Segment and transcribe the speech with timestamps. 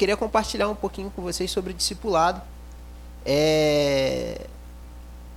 [0.00, 2.40] queria compartilhar um pouquinho com vocês sobre discipulado.
[3.22, 4.46] É...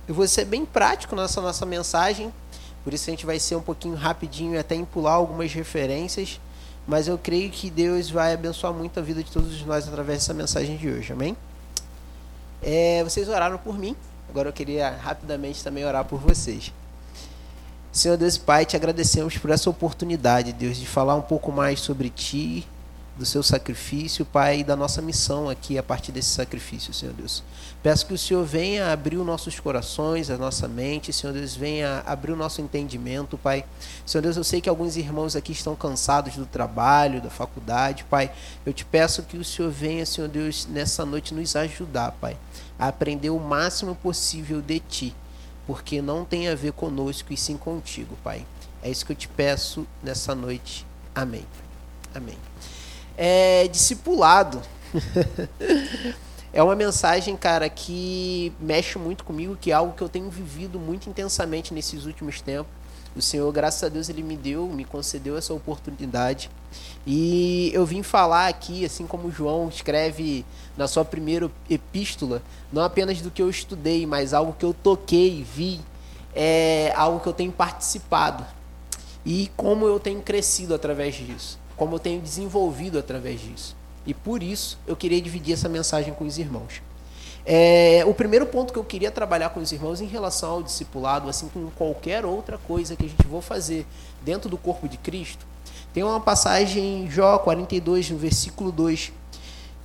[0.08, 2.32] Eu vou ser bem prático nessa nossa mensagem,
[2.82, 6.40] por isso a gente vai ser um pouquinho rapidinho e até empular algumas referências,
[6.86, 10.32] mas eu creio que Deus vai abençoar muito a vida de todos nós através dessa
[10.32, 11.36] mensagem de hoje, amém?
[12.62, 13.94] É, vocês oraram por mim,
[14.30, 16.72] agora eu queria rapidamente também orar por vocês.
[17.92, 21.80] Senhor Deus e Pai, te agradecemos por essa oportunidade, Deus, de falar um pouco mais
[21.80, 22.66] sobre Ti,
[23.16, 27.42] do seu sacrifício, Pai, e da nossa missão aqui a partir desse sacrifício, Senhor Deus.
[27.82, 32.02] Peço que o Senhor venha abrir os nossos corações, a nossa mente, Senhor Deus, venha
[32.06, 33.64] abrir o nosso entendimento, Pai.
[34.04, 38.32] Senhor Deus, eu sei que alguns irmãos aqui estão cansados do trabalho, da faculdade, Pai.
[38.66, 42.36] Eu te peço que o Senhor venha, Senhor Deus, nessa noite nos ajudar, Pai,
[42.78, 45.14] a aprender o máximo possível de Ti
[45.66, 48.46] porque não tem a ver conosco e sim contigo, Pai.
[48.82, 50.86] É isso que eu te peço nessa noite.
[51.14, 51.46] Amém.
[52.14, 52.36] Amém.
[53.16, 54.60] É, discipulado.
[56.52, 60.78] é uma mensagem, cara, que mexe muito comigo, que é algo que eu tenho vivido
[60.78, 62.72] muito intensamente nesses últimos tempos.
[63.16, 66.50] O Senhor, graças a Deus, ele me deu, me concedeu essa oportunidade.
[67.06, 70.44] E eu vim falar aqui, assim como João escreve
[70.76, 75.44] na sua primeira epístola, não apenas do que eu estudei, mas algo que eu toquei,
[75.44, 75.80] vi,
[76.34, 78.44] é algo que eu tenho participado.
[79.24, 83.76] E como eu tenho crescido através disso, como eu tenho desenvolvido através disso.
[84.06, 86.82] E por isso eu queria dividir essa mensagem com os irmãos.
[87.46, 91.28] É, o primeiro ponto que eu queria trabalhar com os irmãos em relação ao discipulado,
[91.28, 93.86] assim como qualquer outra coisa que a gente for fazer
[94.22, 95.46] dentro do corpo de Cristo,
[95.92, 99.12] tem uma passagem em Jó 42, no versículo 2,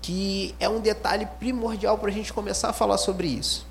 [0.01, 3.67] que é um detalhe primordial para a gente começar a falar sobre isso.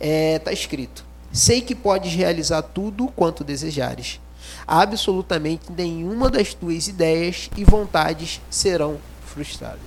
[0.00, 4.20] Está é, tá escrito: Sei que podes realizar tudo quanto desejares.
[4.66, 9.80] Absolutamente nenhuma das tuas ideias e vontades serão frustradas.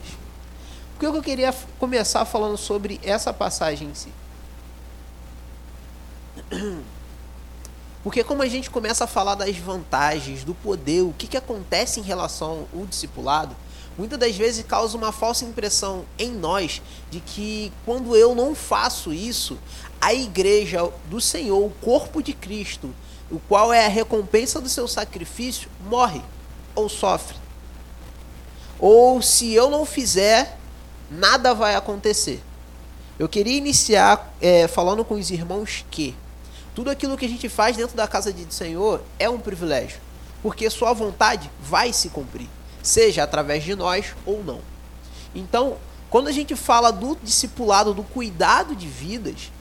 [0.93, 4.09] Por que eu queria começar falando sobre essa passagem em si?
[8.03, 11.99] Porque como a gente começa a falar das vantagens, do poder, o que, que acontece
[11.99, 13.55] em relação ao discipulado,
[13.97, 19.11] muitas das vezes causa uma falsa impressão em nós de que quando eu não faço
[19.11, 19.57] isso,
[19.99, 22.93] a igreja do Senhor, o corpo de Cristo,
[23.31, 26.21] o qual é a recompensa do seu sacrifício, morre
[26.75, 27.37] ou sofre.
[28.79, 30.57] Ou se eu não fizer,
[31.09, 32.41] nada vai acontecer.
[33.17, 36.13] Eu queria iniciar é, falando com os irmãos que
[36.73, 39.99] tudo aquilo que a gente faz dentro da casa do Senhor é um privilégio,
[40.43, 42.49] porque Sua vontade vai se cumprir,
[42.83, 44.59] seja através de nós ou não.
[45.33, 45.77] Então,
[46.09, 49.51] quando a gente fala do discipulado, do cuidado de vidas,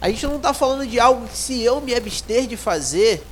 [0.00, 3.24] a gente não está falando de algo que, se eu me abster de fazer,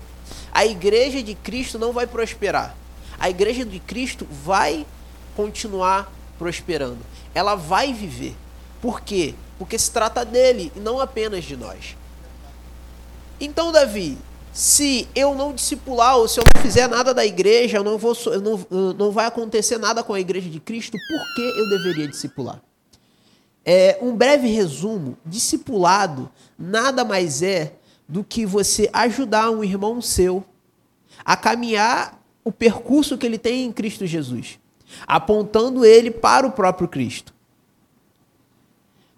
[0.52, 2.76] a igreja de Cristo não vai prosperar.
[3.18, 4.86] A igreja de Cristo vai
[5.36, 6.98] continuar prosperando
[7.34, 8.36] ela vai viver.
[8.80, 9.34] Por quê?
[9.58, 11.96] Porque se trata dele e não apenas de nós.
[13.40, 14.16] Então, Davi,
[14.52, 18.16] se eu não discipular ou se eu não fizer nada da igreja, eu não, vou,
[18.26, 22.06] eu não, não vai acontecer nada com a igreja de Cristo, por que eu deveria
[22.06, 22.60] discipular?
[23.64, 27.74] É, um breve resumo: discipulado nada mais é
[28.08, 30.44] do que você ajudar um irmão seu
[31.24, 34.58] a caminhar o percurso que ele tem em Cristo Jesus
[35.06, 37.32] apontando ele para o próprio Cristo.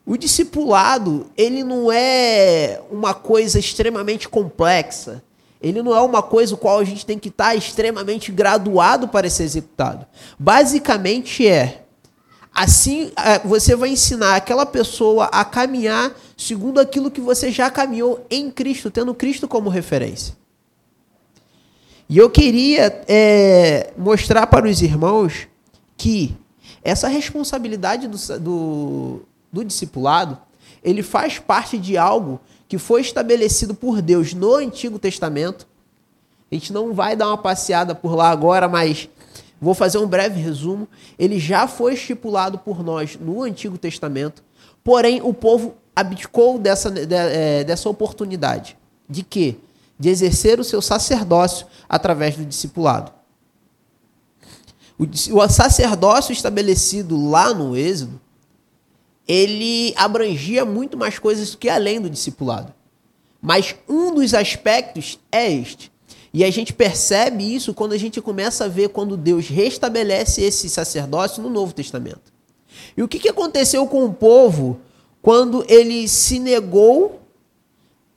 [0.05, 5.23] O discipulado, ele não é uma coisa extremamente complexa.
[5.61, 9.29] Ele não é uma coisa o qual a gente tem que estar extremamente graduado para
[9.29, 10.07] ser executado.
[10.39, 11.86] Basicamente é
[12.57, 18.27] assim é, você vai ensinar aquela pessoa a caminhar segundo aquilo que você já caminhou
[18.31, 20.35] em Cristo, tendo Cristo como referência.
[22.09, 25.47] E eu queria é, mostrar para os irmãos
[25.97, 26.35] que
[26.83, 30.39] essa responsabilidade do, do, do discipulado
[30.83, 35.67] ele faz parte de algo que foi estabelecido por Deus no Antigo Testamento.
[36.51, 39.09] A gente não vai dar uma passeada por lá agora, mas
[39.61, 40.89] vou fazer um breve resumo.
[41.19, 44.43] Ele já foi estipulado por nós no Antigo Testamento,
[44.83, 48.77] porém o povo abdicou dessa, de, é, dessa oportunidade.
[49.09, 49.57] De quê?
[49.99, 53.13] De exercer o seu sacerdócio através do discipulado.
[54.99, 58.21] O, sacerdócio estabelecido lá no Êxodo,
[59.29, 62.73] ele abrangia muito mais coisas que além do discipulado.
[63.41, 65.93] Mas um dos aspectos é este.
[66.37, 70.69] E a gente percebe isso quando a gente começa a ver quando Deus restabelece esse
[70.69, 72.31] sacerdócio no Novo Testamento.
[72.95, 74.79] E o que, que aconteceu com o povo
[75.23, 77.23] quando ele se negou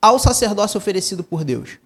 [0.01, 1.80] ao sacerdócio oferecido por Deus?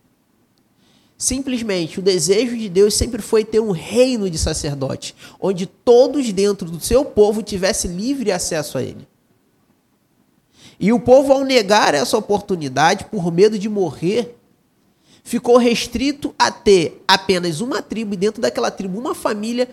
[1.16, 6.68] Simplesmente, o desejo de Deus sempre foi ter um reino de sacerdote, onde todos dentro
[6.68, 9.08] do seu povo tivessem livre acesso a ele.
[10.80, 14.36] E o povo, ao negar essa oportunidade, por medo de morrer,
[15.24, 19.70] ficou restrito a ter apenas uma tribo, e dentro daquela tribo, uma família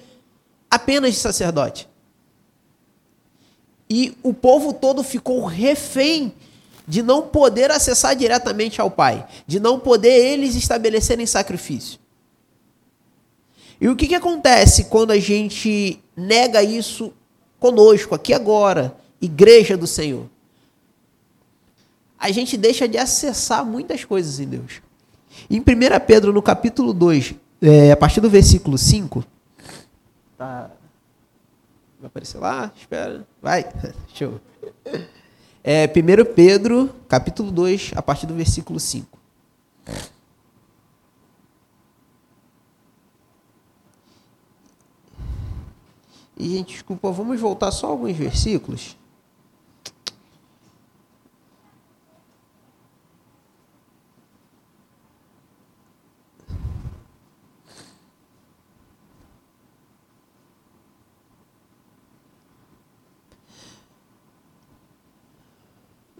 [0.70, 1.88] apenas de sacerdote.
[3.88, 6.32] E o povo todo ficou refém
[6.86, 11.98] de não poder acessar diretamente ao Pai, de não poder eles estabelecerem sacrifício.
[13.80, 17.12] E o que, que acontece quando a gente nega isso
[17.58, 20.28] conosco, aqui agora, igreja do Senhor?
[22.18, 24.82] A gente deixa de acessar muitas coisas em Deus.
[25.50, 25.64] Em 1
[26.06, 29.24] Pedro, no capítulo 2, é, a partir do versículo 5,
[30.38, 30.70] tá.
[31.98, 32.72] Vai aparecer lá?
[32.76, 33.26] Espera.
[33.42, 33.64] Vai.
[34.14, 34.40] Show.
[35.64, 39.18] É 1 Pedro, capítulo 2, a partir do versículo 5.
[46.38, 48.96] E, gente, desculpa, vamos voltar só alguns versículos.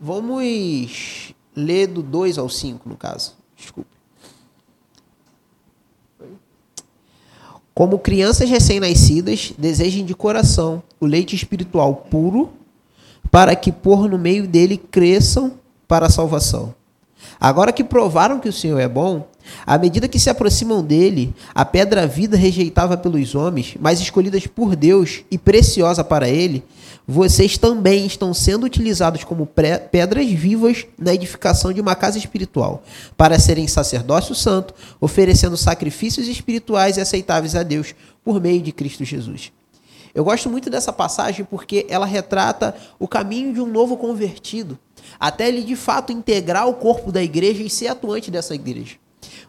[0.00, 3.34] Vamos ler do 2 ao 5, no caso.
[3.54, 3.90] Desculpe.
[7.74, 12.50] Como crianças recém-nascidas, desejem de coração o leite espiritual puro,
[13.30, 15.52] para que por no meio dele cresçam
[15.86, 16.74] para a salvação.
[17.38, 19.28] Agora que provaram que o Senhor é bom,
[19.66, 24.74] à medida que se aproximam dele, a pedra vida rejeitada pelos homens, mas escolhidas por
[24.74, 26.64] Deus e preciosa para ele,
[27.10, 32.84] vocês também estão sendo utilizados como pedras vivas na edificação de uma casa espiritual,
[33.16, 39.04] para serem sacerdócio santo, oferecendo sacrifícios espirituais e aceitáveis a Deus por meio de Cristo
[39.04, 39.50] Jesus.
[40.14, 44.78] Eu gosto muito dessa passagem porque ela retrata o caminho de um novo convertido,
[45.18, 48.94] até ele de fato integrar o corpo da igreja e ser atuante dessa igreja.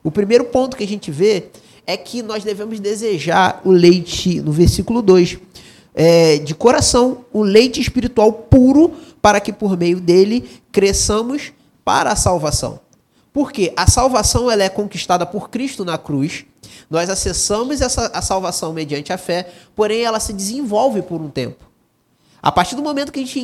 [0.03, 1.49] O primeiro ponto que a gente vê
[1.85, 5.37] é que nós devemos desejar o leite, no versículo 2,
[5.93, 11.51] é, de coração o leite espiritual puro, para que por meio dele cresçamos
[11.83, 12.79] para a salvação.
[13.33, 16.45] Porque a salvação ela é conquistada por Cristo na cruz.
[16.89, 21.71] Nós acessamos essa a salvação mediante a fé, porém ela se desenvolve por um tempo.
[22.43, 23.39] A partir do momento que a gente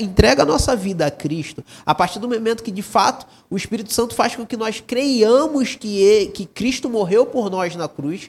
[0.00, 3.92] entrega a nossa vida a Cristo, a partir do momento que de fato o Espírito
[3.92, 8.28] Santo faz com que nós creiamos que, que Cristo morreu por nós na cruz,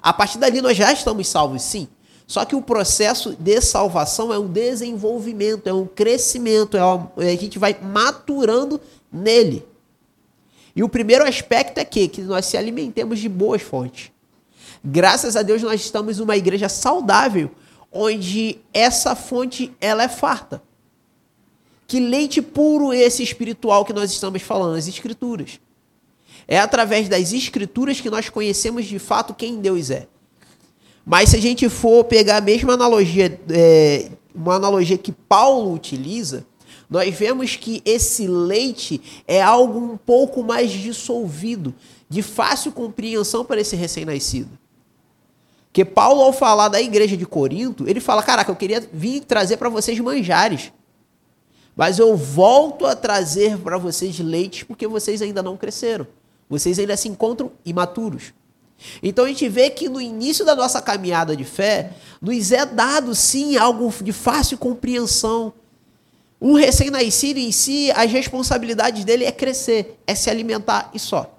[0.00, 1.86] a partir dali nós já estamos salvos, sim.
[2.28, 7.22] Só que o processo de salvação é um desenvolvimento, é um crescimento, é uma, a
[7.24, 8.78] gente vai maturando
[9.10, 9.66] nele.
[10.76, 14.12] E o primeiro aspecto é que, que nós se alimentemos de boas fontes.
[14.84, 17.50] Graças a Deus nós estamos uma igreja saudável,
[17.90, 20.62] onde essa fonte ela é farta.
[21.86, 25.58] Que leite puro esse espiritual que nós estamos falando, as escrituras.
[26.46, 30.06] É através das escrituras que nós conhecemos de fato quem Deus é.
[31.08, 36.44] Mas se a gente for pegar a mesma analogia, é, uma analogia que Paulo utiliza,
[36.88, 41.74] nós vemos que esse leite é algo um pouco mais dissolvido,
[42.10, 44.50] de fácil compreensão para esse recém-nascido.
[45.72, 49.56] Que Paulo, ao falar da igreja de Corinto, ele fala: Caraca, eu queria vir trazer
[49.56, 50.70] para vocês manjares,
[51.74, 56.06] mas eu volto a trazer para vocês leites porque vocês ainda não cresceram,
[56.50, 58.34] vocês ainda se encontram imaturos.
[59.02, 63.14] Então a gente vê que no início da nossa caminhada de fé, nos é dado
[63.14, 65.52] sim algo de fácil compreensão.
[66.40, 71.36] Um recém-nascido em si, as responsabilidades dele é crescer, é se alimentar e só.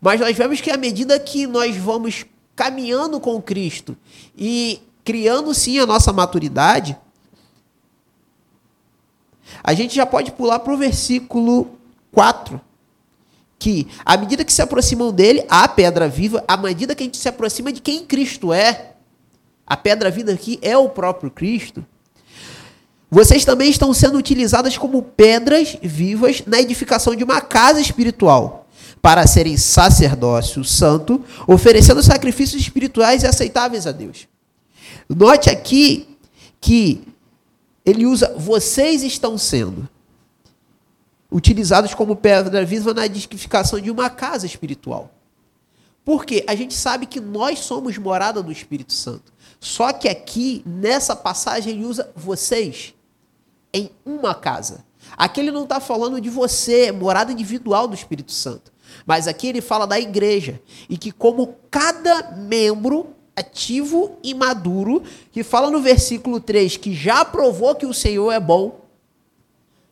[0.00, 2.24] Mas nós vemos que à medida que nós vamos
[2.54, 3.96] caminhando com Cristo
[4.36, 6.96] e criando sim a nossa maturidade,
[9.64, 11.78] a gente já pode pular para o versículo
[12.12, 12.60] 4
[13.60, 17.18] que, à medida que se aproximam dele, a pedra viva, à medida que a gente
[17.18, 18.94] se aproxima de quem Cristo é,
[19.66, 21.84] a pedra viva aqui é o próprio Cristo,
[23.10, 28.66] vocês também estão sendo utilizadas como pedras vivas na edificação de uma casa espiritual,
[29.02, 34.26] para serem sacerdócio santo, oferecendo sacrifícios espirituais e aceitáveis a Deus.
[35.06, 36.16] Note aqui
[36.60, 37.02] que
[37.84, 39.86] ele usa vocês estão sendo
[41.30, 45.10] utilizados como pedra viva na edificação de uma casa espiritual.
[46.04, 49.32] Porque a gente sabe que nós somos morada do Espírito Santo.
[49.60, 52.94] Só que aqui, nessa passagem, ele usa vocês
[53.72, 54.84] em uma casa.
[55.16, 58.72] Aqui ele não está falando de você, morada individual do Espírito Santo.
[59.06, 60.60] Mas aqui ele fala da igreja.
[60.88, 67.24] E que, como cada membro ativo e maduro, que fala no versículo 3 que já
[67.24, 68.80] provou que o Senhor é bom,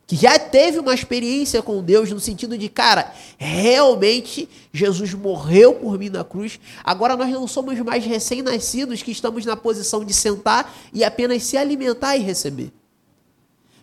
[0.08, 5.98] que já teve uma experiência com Deus no sentido de, cara, realmente Jesus morreu por
[5.98, 6.58] mim na cruz.
[6.82, 11.58] Agora nós não somos mais recém-nascidos que estamos na posição de sentar e apenas se
[11.58, 12.72] alimentar e receber.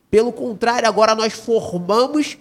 [0.10, 2.40] Pelo contrário, agora nós formamos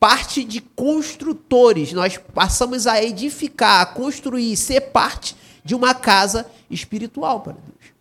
[0.00, 1.92] parte de construtores.
[1.92, 7.92] Nós passamos a edificar, a construir, ser parte de uma casa espiritual para Deus.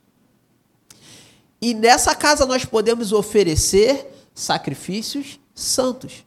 [1.61, 6.25] E nessa casa nós podemos oferecer sacrifícios santos.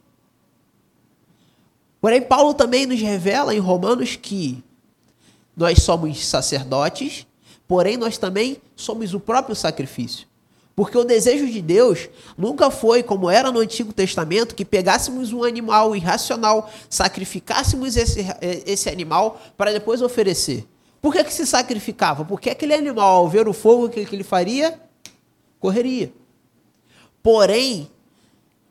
[2.00, 4.64] Porém, Paulo também nos revela em Romanos que
[5.54, 7.26] nós somos sacerdotes,
[7.66, 10.26] porém nós também somos o próprio sacrifício.
[10.74, 15.42] Porque o desejo de Deus nunca foi, como era no Antigo Testamento, que pegássemos um
[15.42, 18.24] animal irracional, sacrificássemos esse,
[18.64, 20.64] esse animal para depois oferecer.
[21.02, 22.24] Por que, que se sacrificava?
[22.24, 24.80] Porque aquele animal, ao ver o fogo, o que, que ele faria?
[25.58, 26.12] Correria.
[27.20, 27.90] Porém,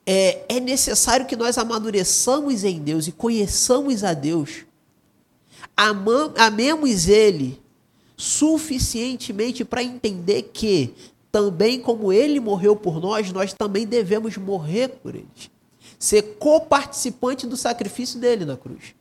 [0.09, 4.63] é, é necessário que nós amadureçamos em Deus e conheçamos a Deus.
[5.75, 7.61] Amam, amemos Ele
[8.15, 10.93] suficientemente para entender que,
[11.29, 15.27] também como Ele morreu por nós, nós também devemos morrer por Ele.
[15.99, 18.95] Ser coparticipante do sacrifício dele na cruz.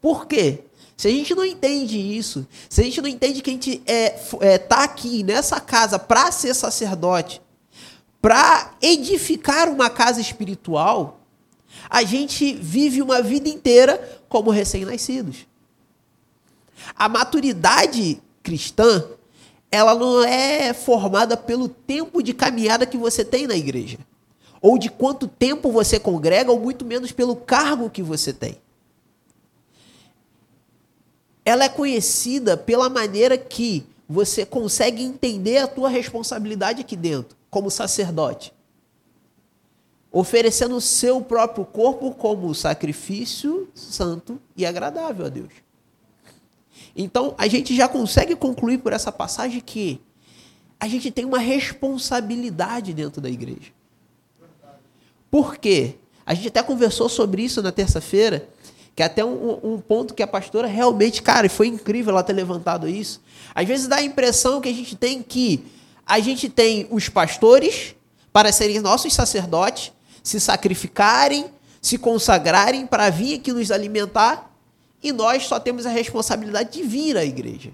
[0.00, 0.60] Por quê?
[0.96, 4.44] Se a gente não entende isso, se a gente não entende que a gente está
[4.46, 7.42] é, é, tá aqui nessa casa para ser sacerdote,
[8.24, 11.20] para edificar uma casa espiritual,
[11.90, 15.46] a gente vive uma vida inteira como recém-nascidos.
[16.96, 19.04] A maturidade cristã,
[19.70, 23.98] ela não é formada pelo tempo de caminhada que você tem na igreja,
[24.58, 28.56] ou de quanto tempo você congrega, ou muito menos pelo cargo que você tem.
[31.44, 37.70] Ela é conhecida pela maneira que você consegue entender a tua responsabilidade aqui dentro como
[37.70, 38.52] sacerdote,
[40.10, 45.52] oferecendo o seu próprio corpo como sacrifício santo e agradável a Deus.
[46.96, 50.00] Então, a gente já consegue concluir por essa passagem que
[50.80, 53.70] a gente tem uma responsabilidade dentro da igreja.
[55.30, 55.94] Por quê?
[56.26, 58.48] A gente até conversou sobre isso na terça-feira,
[58.96, 62.32] que é até um, um, ponto que a pastora realmente, cara, foi incrível ela ter
[62.32, 63.22] levantado isso.
[63.54, 65.64] Às vezes dá a impressão que a gente tem que
[66.06, 67.94] a gente tem os pastores
[68.32, 69.92] para serem nossos sacerdotes,
[70.22, 71.46] se sacrificarem,
[71.80, 74.50] se consagrarem para vir aqui nos alimentar,
[75.02, 77.72] e nós só temos a responsabilidade de vir à igreja.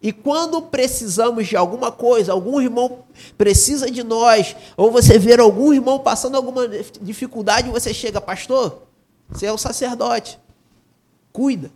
[0.00, 3.04] E quando precisamos de alguma coisa, algum irmão
[3.36, 6.68] precisa de nós, ou você ver algum irmão passando alguma
[7.00, 8.82] dificuldade, você chega, pastor,
[9.28, 10.38] você é o sacerdote,
[11.32, 11.70] cuida.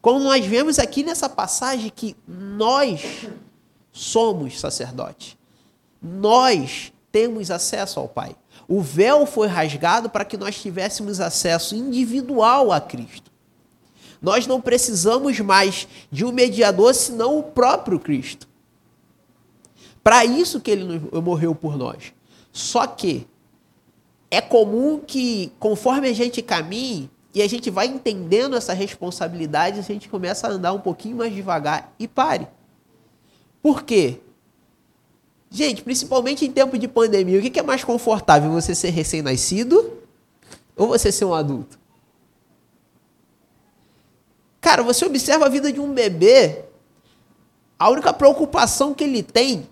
[0.00, 3.26] Como nós vemos aqui nessa passagem que nós
[3.92, 5.36] somos sacerdotes.
[6.00, 8.34] Nós temos acesso ao Pai.
[8.66, 13.30] O véu foi rasgado para que nós tivéssemos acesso individual a Cristo.
[14.20, 18.48] Nós não precisamos mais de um mediador senão o próprio Cristo.
[20.02, 22.12] Para isso que ele morreu por nós.
[22.52, 23.26] Só que
[24.30, 29.82] é comum que, conforme a gente caminhe e a gente vai entendendo essa responsabilidade, a
[29.82, 32.48] gente começa a andar um pouquinho mais devagar e pare.
[33.62, 34.18] Por quê?
[35.50, 38.50] Gente, principalmente em tempo de pandemia, o que é mais confortável?
[38.52, 39.98] Você ser recém-nascido
[40.76, 41.78] ou você ser um adulto?
[44.60, 46.64] Cara, você observa a vida de um bebê,
[47.78, 49.68] a única preocupação que ele tem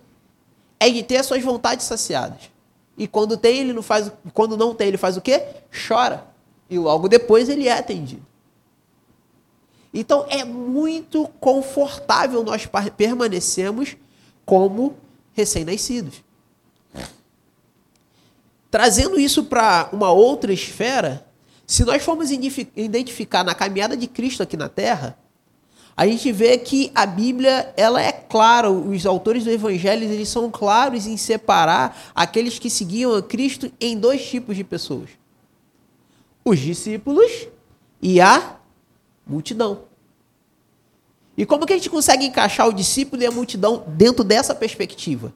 [0.78, 2.50] é de ter as suas vontades saciadas.
[2.98, 5.42] E quando tem, ele não faz, quando não tem, ele faz o quê?
[5.88, 6.26] Chora.
[6.68, 8.26] E logo depois ele é atendido.
[9.92, 13.96] Então é muito confortável nós permanecermos
[14.44, 14.96] como
[15.32, 16.22] recém-nascidos.
[18.70, 21.26] Trazendo isso para uma outra esfera,
[21.66, 25.18] se nós formos identificar na caminhada de Cristo aqui na Terra,
[25.96, 30.50] a gente vê que a Bíblia ela é clara, os autores do Evangelho eles são
[30.50, 35.10] claros em separar aqueles que seguiam a Cristo em dois tipos de pessoas:
[36.44, 37.48] os discípulos
[38.00, 38.59] e a
[39.26, 39.82] multidão.
[41.36, 45.32] E como que a gente consegue encaixar o discípulo e a multidão dentro dessa perspectiva?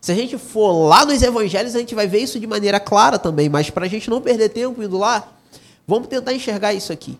[0.00, 3.18] Se a gente for lá nos evangelhos, a gente vai ver isso de maneira clara
[3.18, 5.32] também, mas para a gente não perder tempo indo lá,
[5.86, 7.18] vamos tentar enxergar isso aqui.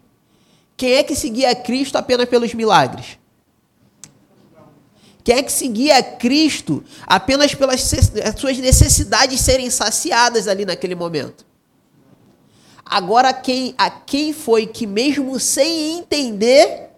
[0.76, 3.18] Quem é que seguia Cristo apenas pelos milagres?
[5.22, 7.80] Quem é que seguia Cristo apenas pelas
[8.36, 11.46] suas necessidades serem saciadas ali naquele momento?
[12.84, 16.90] Agora, quem, a quem foi que, mesmo sem entender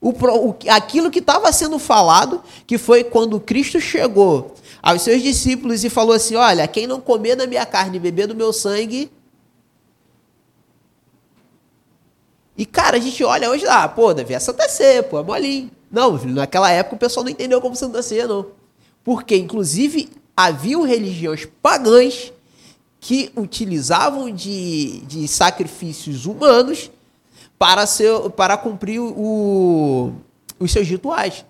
[0.00, 5.84] o, o, aquilo que estava sendo falado, que foi quando Cristo chegou aos seus discípulos
[5.84, 9.10] e falou assim: Olha, quem não comer da minha carne e beber do meu sangue.
[12.56, 15.70] E, cara, a gente olha hoje lá, pô, devia Santa Ceia, pô, é molinho.
[15.90, 18.46] Não, naquela época o pessoal não entendeu como Santa Ceia, não.
[19.04, 22.32] Porque, inclusive, haviam religiões pagãs
[23.06, 26.90] que utilizavam de, de sacrifícios humanos
[27.56, 30.12] para, ser, para cumprir o,
[30.58, 31.44] os seus rituais.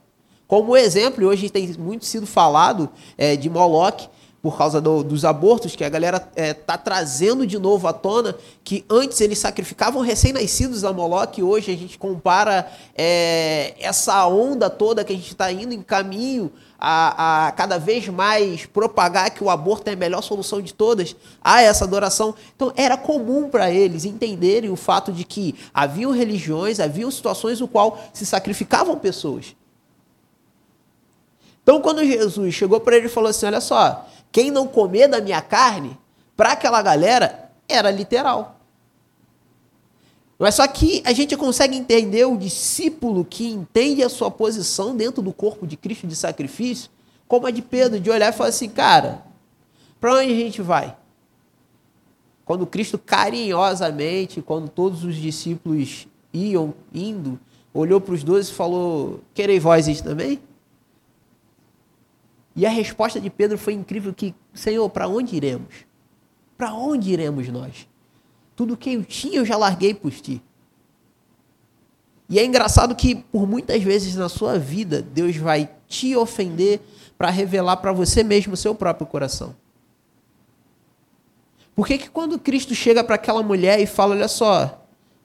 [0.46, 4.06] Como exemplo, hoje tem muito sido falado é, de Moloch,
[4.46, 8.36] por causa do, dos abortos, que a galera é, tá trazendo de novo à tona,
[8.62, 14.70] que antes eles sacrificavam recém-nascidos a Moloch, e hoje a gente compara é, essa onda
[14.70, 19.42] toda que a gente está indo em caminho a, a, cada vez mais propagar que
[19.42, 22.32] o aborto é a melhor solução de todas a essa adoração.
[22.54, 27.66] Então era comum para eles entenderem o fato de que haviam religiões, haviam situações no
[27.66, 29.56] qual se sacrificavam pessoas.
[31.64, 35.18] Então quando Jesus chegou para ele e falou assim, olha só, quem não comer da
[35.18, 35.98] minha carne,
[36.36, 38.60] para aquela galera, era literal.
[40.38, 45.22] Mas só que a gente consegue entender o discípulo que entende a sua posição dentro
[45.22, 46.90] do corpo de Cristo de sacrifício,
[47.26, 49.22] como a de Pedro, de olhar e falar assim, cara,
[49.98, 50.94] para onde a gente vai?
[52.44, 57.40] Quando Cristo carinhosamente, quando todos os discípulos iam indo,
[57.72, 60.38] olhou para os doze e falou: Querei vós isso também?
[62.56, 65.74] E a resposta de Pedro foi incrível que, Senhor, para onde iremos?
[66.56, 67.86] Para onde iremos nós?
[68.56, 70.42] Tudo que eu tinha eu já larguei por ti.
[72.30, 76.80] E é engraçado que por muitas vezes na sua vida Deus vai te ofender
[77.18, 79.54] para revelar para você mesmo o seu próprio coração.
[81.74, 84.82] Por que, que quando Cristo chega para aquela mulher e fala, olha só,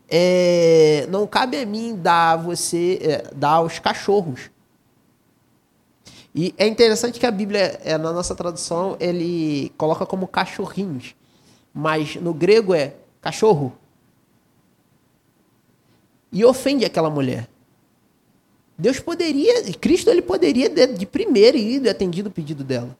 [0.09, 4.51] é, não cabe a mim dar você é, dar aos cachorros
[6.33, 11.13] e é interessante que a Bíblia, é, na nossa tradução, ele coloca como cachorrinhos,
[11.73, 13.73] mas no grego é cachorro.
[16.31, 17.49] E ofende aquela mulher.
[18.77, 22.97] Deus poderia, Cristo ele poderia de, de primeiro ir atendido o pedido dela.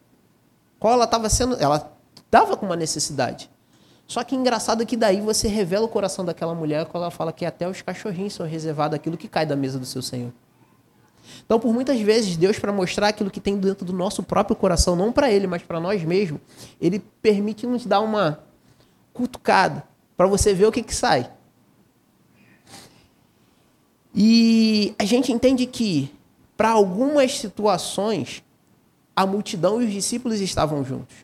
[0.77, 3.49] Qual ela estava sendo, ela estava com uma necessidade.
[4.05, 7.45] Só que engraçado que daí você revela o coração daquela mulher quando ela fala que
[7.45, 10.33] até os cachorrinhos são reservados aquilo que cai da mesa do seu Senhor.
[11.45, 14.95] Então, por muitas vezes, Deus, para mostrar aquilo que tem dentro do nosso próprio coração,
[14.95, 16.41] não para Ele, mas para nós mesmos,
[16.79, 18.43] Ele permite nos dar uma
[19.13, 19.83] cutucada
[20.15, 21.31] para você ver o que, que sai.
[24.13, 26.13] E a gente entende que,
[26.57, 28.43] para algumas situações,
[29.15, 31.15] a multidão e os discípulos estavam juntos.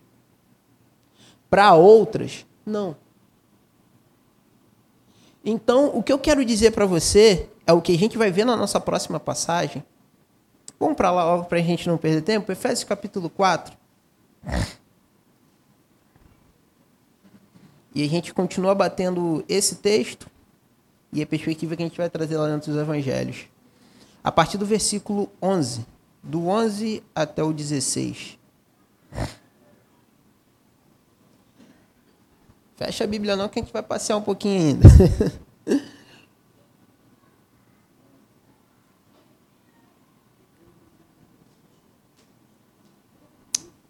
[1.49, 2.95] Para outras, não.
[5.43, 8.45] Então, o que eu quero dizer para você é o que a gente vai ver
[8.45, 9.83] na nossa próxima passagem.
[10.79, 12.49] Vamos para lá logo para a gente não perder tempo.
[12.49, 13.77] Efésios capítulo 4.
[17.93, 20.29] E a gente continua batendo esse texto
[21.11, 23.47] e a perspectiva que a gente vai trazer lá dentro dos evangelhos.
[24.23, 25.85] A partir do versículo 11.
[26.23, 28.37] Do 11 até o 16.
[32.77, 34.87] Fecha a Bíblia não que a gente vai passear um pouquinho ainda.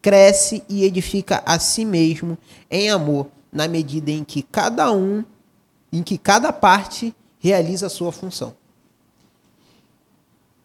[0.00, 2.38] cresce e edifica a si mesmo
[2.70, 5.24] em amor, na medida em que cada um,
[5.92, 8.54] em que cada parte realiza a sua função.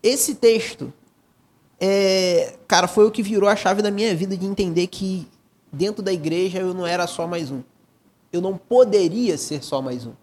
[0.02, 0.94] Esse texto,
[1.80, 5.28] é, cara, foi o que virou a chave da minha vida de entender que
[5.72, 7.62] dentro da igreja eu não era só mais um.
[8.32, 10.14] Eu não poderia ser só mais um.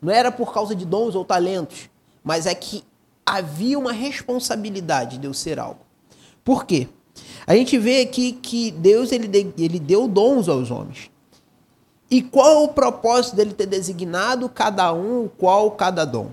[0.00, 1.90] Não era por causa de dons ou talentos,
[2.24, 2.82] mas é que
[3.26, 5.80] havia uma responsabilidade de eu ser algo.
[6.42, 6.88] Por quê?
[7.46, 11.10] A gente vê aqui que Deus ele, ele deu dons aos homens.
[12.10, 16.32] E qual é o propósito dele ter designado cada um, qual cada dom?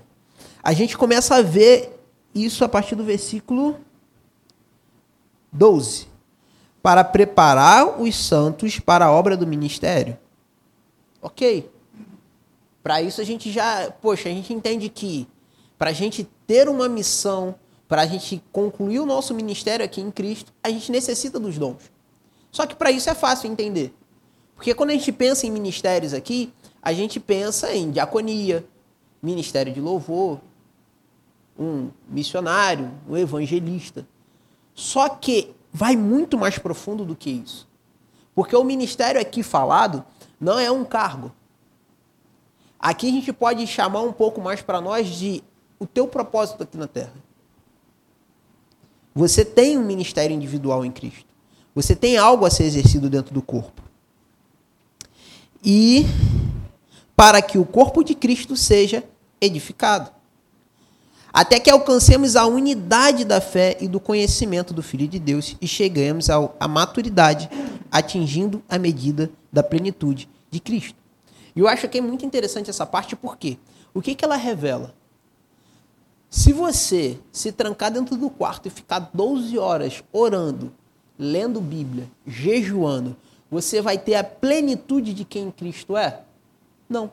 [0.62, 2.00] A gente começa a ver
[2.34, 3.78] isso a partir do versículo
[5.52, 6.08] 12.
[6.82, 10.18] Para preparar os santos para a obra do ministério.
[11.22, 11.70] Ok.
[12.82, 15.28] Para isso a gente já, poxa, a gente entende que
[15.78, 17.54] para a gente ter uma missão,
[17.88, 21.90] para a gente concluir o nosso ministério aqui em Cristo, a gente necessita dos dons.
[22.52, 23.94] Só que para isso é fácil entender.
[24.54, 28.66] Porque quando a gente pensa em ministérios aqui, a gente pensa em diaconia,
[29.22, 30.40] ministério de louvor,
[31.58, 34.06] um missionário, um evangelista.
[34.74, 37.66] Só que vai muito mais profundo do que isso.
[38.34, 40.04] Porque o ministério aqui falado
[40.38, 41.32] não é um cargo.
[42.78, 45.42] Aqui a gente pode chamar um pouco mais para nós de
[45.78, 47.27] o teu propósito aqui na terra.
[49.14, 51.26] Você tem um ministério individual em Cristo.
[51.74, 53.82] Você tem algo a ser exercido dentro do corpo
[55.64, 56.06] e
[57.16, 59.04] para que o corpo de Cristo seja
[59.40, 60.10] edificado.
[61.32, 65.68] Até que alcancemos a unidade da fé e do conhecimento do Filho de Deus e
[65.68, 67.50] chegamos à maturidade,
[67.90, 70.96] atingindo a medida da plenitude de Cristo.
[71.54, 73.58] E eu acho que é muito interessante essa parte, porque
[73.92, 74.94] o que, que ela revela?
[76.30, 80.72] Se você se trancar dentro do quarto e ficar 12 horas orando,
[81.18, 83.16] lendo Bíblia, jejuando,
[83.50, 86.20] você vai ter a plenitude de quem Cristo é?
[86.88, 87.10] Não.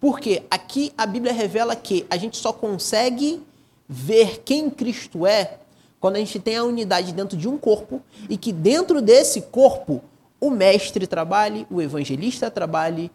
[0.00, 3.42] Porque aqui a Bíblia revela que a gente só consegue
[3.86, 5.58] ver quem Cristo é
[6.00, 10.02] quando a gente tem a unidade dentro de um corpo e que dentro desse corpo
[10.40, 13.10] o mestre trabalhe, o evangelista trabalhe,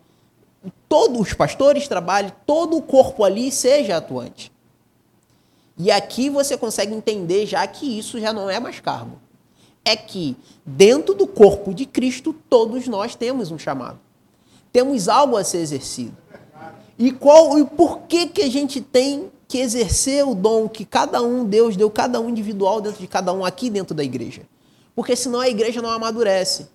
[0.88, 4.52] todos os pastores trabalhem, todo o corpo ali seja atuante.
[5.78, 9.20] E aqui você consegue entender já que isso já não é mais cargo
[9.86, 14.00] é que dentro do corpo de Cristo todos nós temos um chamado.
[14.74, 16.18] Temos algo a ser exercido.
[16.98, 21.22] E qual e por que que a gente tem que exercer o dom que cada
[21.22, 24.42] um Deus deu cada um individual dentro de cada um aqui dentro da igreja?
[24.96, 26.68] Porque senão a igreja não amadurece.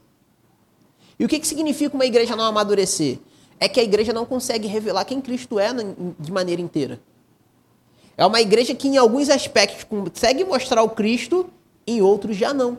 [1.19, 3.19] E o que, que significa uma igreja não amadurecer?
[3.61, 5.69] É que a igreja não consegue revelar quem Cristo é
[6.19, 6.99] de maneira inteira.
[8.17, 11.49] É uma igreja que, em alguns aspectos, consegue mostrar o Cristo,
[11.87, 12.79] em outros já não.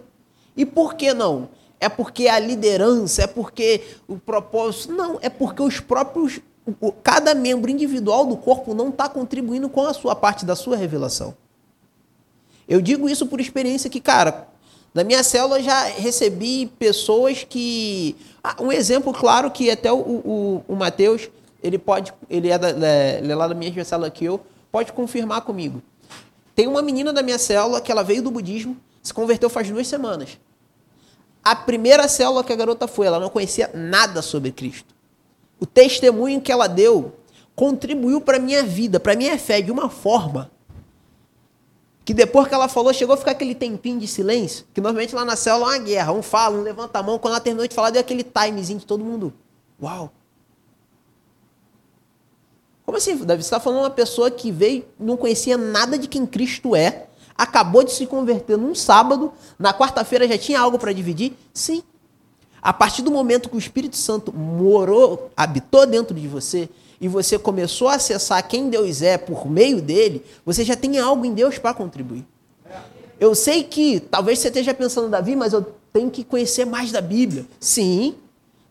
[0.57, 1.49] E por que não?
[1.79, 4.93] É porque a liderança, é porque o propósito.
[4.93, 6.39] Não, é porque os próprios.
[7.01, 11.35] Cada membro individual do corpo não está contribuindo com a sua parte da sua revelação.
[12.67, 14.47] Eu digo isso por experiência que, cara,
[14.93, 18.15] na minha célula já recebi pessoas que.
[18.43, 21.29] Ah, um exemplo claro que até o, o, o Matheus,
[21.63, 22.13] ele pode.
[22.29, 25.81] Ele é, da, ele é lá da minha célula que eu, pode confirmar comigo.
[26.53, 29.87] Tem uma menina da minha célula que ela veio do budismo, se converteu faz duas
[29.87, 30.37] semanas.
[31.43, 34.93] A primeira célula que a garota foi, ela não conhecia nada sobre Cristo.
[35.59, 37.15] O testemunho que ela deu
[37.55, 40.51] contribuiu para a minha vida, para minha fé, de uma forma
[42.11, 45.23] que depois que ela falou, chegou a ficar aquele tempinho de silêncio, que normalmente lá
[45.23, 47.73] na célula é uma guerra, um fala, um levanta a mão, quando ela terminou de
[47.73, 49.33] falar, deu aquele timezinho de todo mundo.
[49.81, 50.11] Uau!
[52.85, 53.41] Como assim, Davi?
[53.41, 57.81] Você está falando uma pessoa que veio, não conhecia nada de quem Cristo é, acabou
[57.81, 61.31] de se converter num sábado, na quarta-feira já tinha algo para dividir?
[61.53, 61.81] Sim.
[62.61, 66.69] A partir do momento que o Espírito Santo morou, habitou dentro de você,
[67.01, 71.25] e você começou a acessar quem Deus é por meio dele, você já tem algo
[71.25, 72.23] em Deus para contribuir.
[73.19, 77.01] Eu sei que talvez você esteja pensando, Davi, mas eu tenho que conhecer mais da
[77.01, 77.45] Bíblia.
[77.59, 78.15] Sim.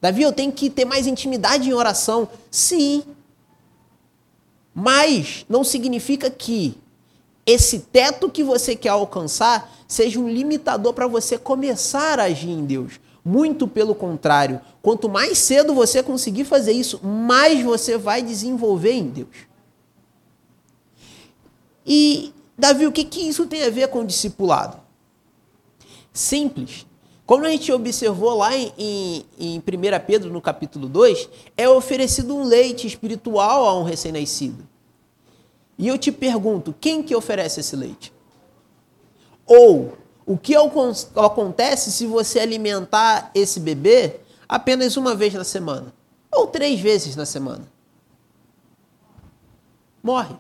[0.01, 2.29] Davi, eu tenho que ter mais intimidade em oração.
[2.51, 3.03] Sim.
[4.73, 6.79] Mas não significa que
[7.45, 12.65] esse teto que você quer alcançar seja um limitador para você começar a agir em
[12.65, 13.01] Deus.
[13.25, 19.09] Muito pelo contrário, quanto mais cedo você conseguir fazer isso, mais você vai desenvolver em
[19.09, 19.37] Deus.
[21.85, 24.79] E, Davi, o que, que isso tem a ver com o discipulado?
[26.13, 26.87] Simples.
[27.27, 29.63] Como a gente observou lá em, em, em 1
[30.07, 34.67] Pedro, no capítulo 2, é oferecido um leite espiritual a um recém-nascido.
[35.79, 38.13] E eu te pergunto, quem que oferece esse leite?
[39.47, 44.17] Ou o que acontece se você alimentar esse bebê
[44.49, 45.93] apenas uma vez na semana?
[46.33, 47.67] Ou três vezes na semana?
[50.03, 50.37] Morre.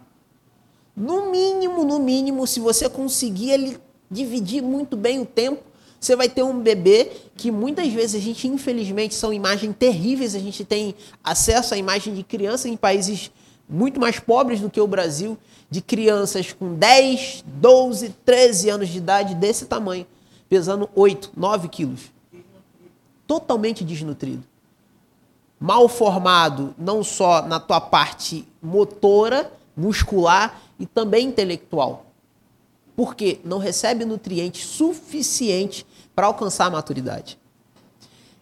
[0.96, 5.62] No mínimo, no mínimo, se você conseguir dividir muito bem o tempo,
[5.98, 10.34] você vai ter um bebê que muitas vezes a gente, infelizmente, são imagens terríveis.
[10.34, 13.30] A gente tem acesso à imagem de criança em países
[13.68, 15.38] muito mais pobres do que o Brasil,
[15.70, 20.04] de crianças com 10, 12, 13 anos de idade desse tamanho,
[20.48, 22.10] pesando 8, 9 quilos.
[23.26, 24.42] Totalmente desnutrido.
[25.60, 32.06] Mal formado, não só na tua parte motora, muscular e também intelectual.
[32.96, 37.38] Porque não recebe nutrientes suficientes para alcançar a maturidade.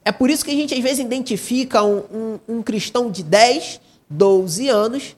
[0.04, 3.78] É por isso que a gente às vezes identifica um, um, um cristão de 10,
[4.08, 5.16] 12 anos,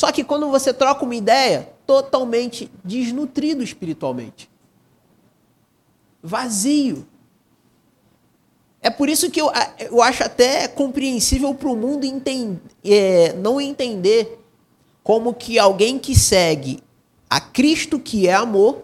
[0.00, 4.50] só que quando você troca uma ideia, totalmente desnutrido espiritualmente.
[6.22, 7.06] Vazio.
[8.80, 13.60] É por isso que eu, eu acho até compreensível para o mundo entender, é, não
[13.60, 14.42] entender
[15.02, 16.82] como que alguém que segue
[17.28, 18.82] a Cristo que é amor,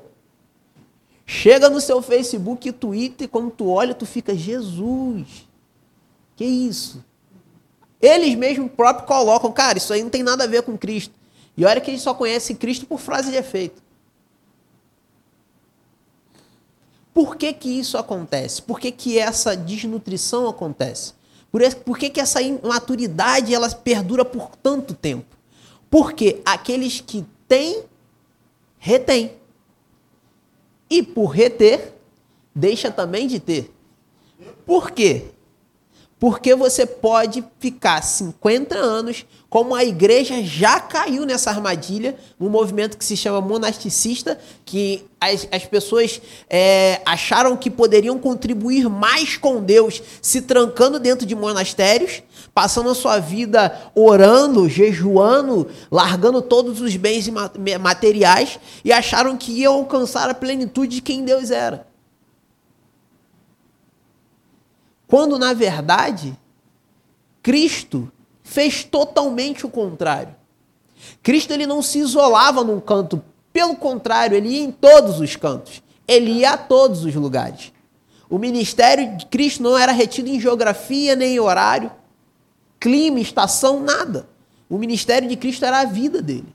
[1.25, 5.49] chega no seu Facebook e Twitter, e quando tu olha, tu fica, Jesus,
[6.37, 7.03] que isso?
[8.01, 11.15] Eles mesmo próprio colocam, cara, isso aí não tem nada a ver com Cristo.
[11.57, 13.83] E olha que eles só conhecem Cristo por frase de efeito.
[17.15, 18.61] Por que, que isso acontece?
[18.61, 21.15] Por que, que essa desnutrição acontece?
[21.51, 25.35] Por, esse, por que, que essa imaturidade ela perdura por tanto tempo?
[25.89, 27.85] Porque aqueles que têm,
[28.79, 29.33] retém.
[30.91, 31.95] E por reter,
[32.55, 33.73] deixa também de ter.
[34.67, 35.31] Por quê?
[36.19, 42.97] Porque você pode ficar 50 anos, como a igreja já caiu nessa armadilha, no movimento
[42.97, 49.63] que se chama monasticista, que as, as pessoas é, acharam que poderiam contribuir mais com
[49.63, 52.23] Deus se trancando dentro de monastérios,
[52.55, 57.29] passando a sua vida orando, jejuando, largando todos os bens
[57.79, 61.86] materiais e acharam que iam alcançar a plenitude de quem Deus era.
[65.07, 66.37] Quando, na verdade,
[67.43, 68.11] Cristo
[68.43, 70.35] fez totalmente o contrário.
[71.23, 75.83] Cristo ele não se isolava num canto, pelo contrário, ele ia em todos os cantos.
[76.07, 77.73] Ele ia a todos os lugares.
[78.29, 81.91] O ministério de Cristo não era retido em geografia nem em horário,
[82.79, 84.29] clima, estação, nada.
[84.69, 86.55] O ministério de Cristo era a vida dele.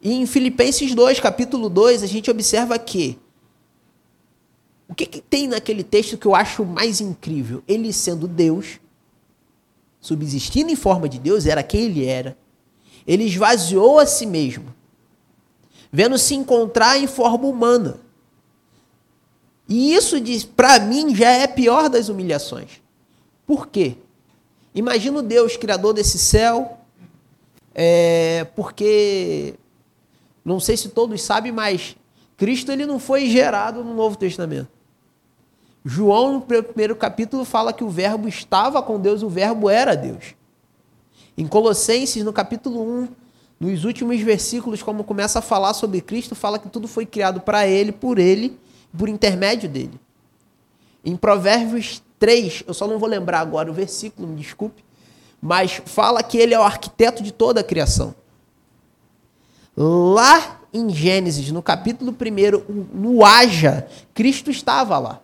[0.00, 3.18] E em Filipenses 2, capítulo 2, a gente observa que
[4.90, 7.62] o que, que tem naquele texto que eu acho mais incrível?
[7.68, 8.80] Ele sendo Deus,
[10.00, 12.36] subsistindo em forma de Deus, era quem ele era.
[13.06, 14.74] Ele esvaziou a si mesmo,
[15.92, 18.00] vendo se encontrar em forma humana.
[19.68, 20.16] E isso,
[20.56, 22.82] para mim, já é pior das humilhações.
[23.46, 23.96] Por quê?
[24.74, 26.78] Imagina o Deus, criador desse céu,
[27.72, 29.54] é, porque,
[30.44, 31.94] não sei se todos sabem, mas
[32.36, 34.79] Cristo ele não foi gerado no Novo Testamento.
[35.84, 40.34] João, no primeiro capítulo, fala que o Verbo estava com Deus, o Verbo era Deus.
[41.36, 43.08] Em Colossenses, no capítulo 1,
[43.58, 47.66] nos últimos versículos, como começa a falar sobre Cristo, fala que tudo foi criado para
[47.66, 48.58] Ele, por Ele,
[48.96, 49.98] por intermédio dele.
[51.02, 54.84] Em Provérbios 3, eu só não vou lembrar agora o versículo, me desculpe,
[55.40, 58.14] mas fala que Ele é o arquiteto de toda a criação.
[59.74, 65.20] Lá em Gênesis, no capítulo 1, no haja, Cristo estava lá.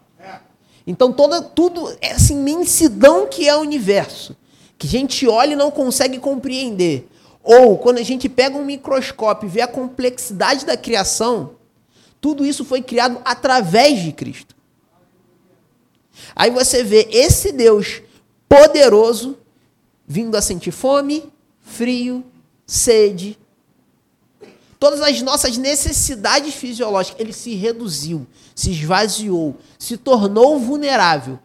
[0.86, 4.36] Então, toda, tudo, essa imensidão que é o universo,
[4.78, 7.08] que a gente olha e não consegue compreender.
[7.42, 11.56] Ou, quando a gente pega um microscópio e vê a complexidade da criação,
[12.20, 14.54] tudo isso foi criado através de Cristo.
[16.34, 18.02] Aí você vê esse Deus
[18.48, 19.36] poderoso
[20.06, 21.24] vindo a sentir fome,
[21.60, 22.24] frio,
[22.66, 23.38] sede,
[24.78, 31.38] todas as nossas necessidades fisiológicas, ele se reduziu, se esvaziou, se tornou vulnerável.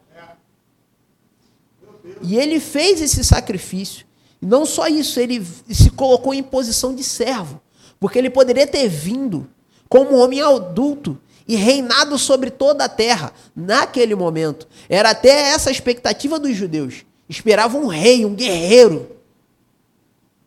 [2.22, 4.06] E ele fez esse sacrifício.
[4.40, 7.60] E não só isso, ele se colocou em posição de servo.
[7.98, 9.48] Porque ele poderia ter vindo
[9.88, 14.66] como homem adulto e reinado sobre toda a terra naquele momento.
[14.88, 17.04] Era até essa a expectativa dos judeus.
[17.28, 19.16] Esperavam um rei, um guerreiro.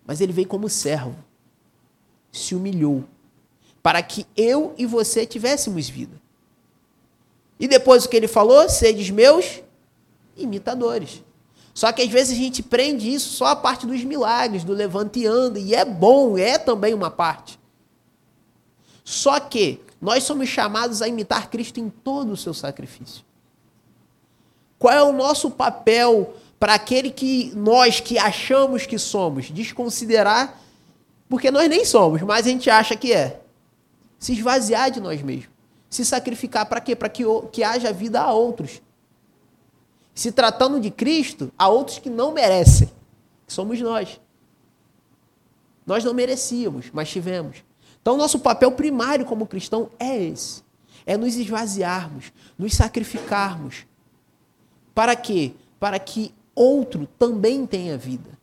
[0.05, 1.24] Mas ele veio como servo
[2.37, 3.03] se humilhou
[3.81, 6.19] para que eu e você tivéssemos vida.
[7.59, 8.67] E depois o que ele falou?
[8.67, 9.61] Sedes meus
[10.35, 11.23] imitadores.
[11.73, 15.19] Só que às vezes a gente prende isso só a parte dos milagres, do levante
[15.19, 17.59] e anda, e é bom, é também uma parte.
[19.03, 23.23] Só que nós somos chamados a imitar Cristo em todo o seu sacrifício.
[24.79, 29.51] Qual é o nosso papel para aquele que nós que achamos que somos?
[29.51, 30.59] Desconsiderar
[31.27, 33.41] porque nós nem somos, mas a gente acha que é.
[34.19, 35.49] Se esvaziar de nós mesmos.
[35.89, 36.95] Se sacrificar para quê?
[36.95, 38.81] Para que, que haja vida a outros.
[40.13, 42.89] Se tratando de Cristo, a outros que não merecem,
[43.45, 44.19] que somos nós.
[45.85, 47.63] Nós não merecíamos, mas tivemos.
[48.01, 50.63] Então, nosso papel primário como cristão é esse:
[51.05, 53.85] é nos esvaziarmos, nos sacrificarmos.
[54.93, 55.53] Para quê?
[55.79, 58.34] Para que outro também tenha vida.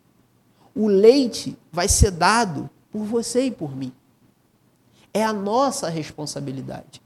[0.74, 3.92] O leite vai ser dado por você e por mim.
[5.12, 7.02] É a nossa responsabilidade.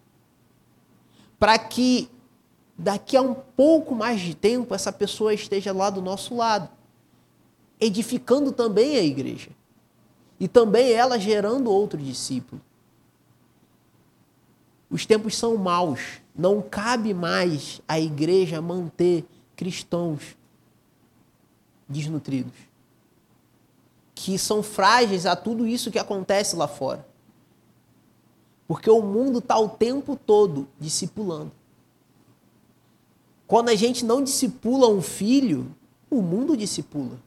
[1.39, 2.09] Para que
[2.79, 6.69] daqui a um pouco mais de tempo essa pessoa esteja lá do nosso lado,
[7.81, 9.51] edificando também a igreja.
[10.39, 12.61] E também ela gerando outro discípulo.
[14.91, 16.21] Os tempos são maus.
[16.35, 19.25] Não cabe mais a igreja manter
[19.57, 20.37] cristãos
[21.89, 22.55] desnutridos,
[24.17, 27.07] que são frágeis a tudo isso que acontece lá fora.
[28.67, 31.53] Porque o mundo está o tempo todo discipulando.
[33.47, 35.71] Quando a gente não discipula um filho,
[36.11, 37.19] o mundo discipula.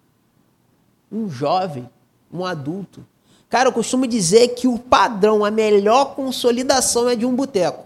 [1.11, 1.87] Um jovem,
[2.33, 3.05] um adulto.
[3.47, 7.85] Cara, eu costumo dizer que o padrão, a melhor consolidação é de um boteco.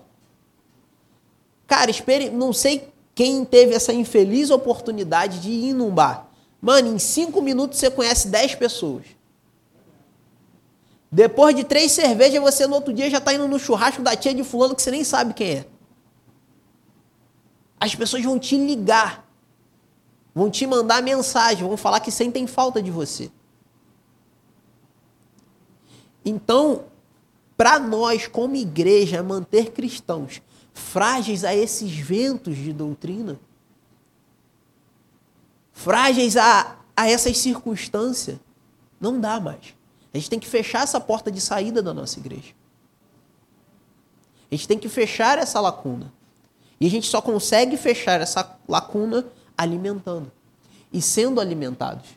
[1.67, 1.91] Cara,
[2.31, 6.32] não sei quem teve essa infeliz oportunidade de ir num bar.
[6.63, 9.03] Mano, em cinco minutos você conhece dez pessoas.
[11.11, 14.33] Depois de três cervejas, você no outro dia já está indo no churrasco da tia
[14.33, 15.65] de fulano que você nem sabe quem é.
[17.77, 19.29] As pessoas vão te ligar,
[20.33, 23.29] vão te mandar mensagem, vão falar que sentem falta de você.
[26.23, 26.85] Então,
[27.57, 30.41] para nós, como igreja, manter cristãos
[30.73, 33.37] frágeis a esses ventos de doutrina,
[35.73, 38.37] frágeis a, a essas circunstâncias,
[39.01, 39.75] não dá mais.
[40.13, 42.53] A gente tem que fechar essa porta de saída da nossa igreja.
[44.49, 46.13] A gente tem que fechar essa lacuna.
[46.79, 49.25] E a gente só consegue fechar essa lacuna
[49.57, 50.31] alimentando
[50.91, 52.09] e sendo alimentados.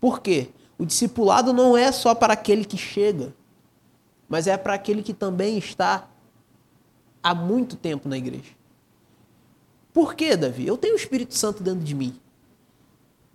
[0.00, 0.48] Por quê?
[0.78, 3.34] O discipulado não é só para aquele que chega,
[4.28, 6.08] mas é para aquele que também está
[7.22, 8.52] há muito tempo na igreja.
[9.94, 10.66] Por quê, Davi?
[10.66, 12.20] Eu tenho o Espírito Santo dentro de mim.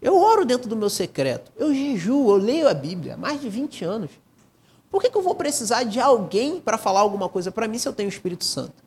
[0.02, 1.50] Eu oro dentro do meu secreto.
[1.56, 4.12] Eu jejuo, eu leio a Bíblia há mais de 20 anos.
[4.92, 7.88] Por que, que eu vou precisar de alguém para falar alguma coisa para mim se
[7.88, 8.84] eu tenho o Espírito Santo?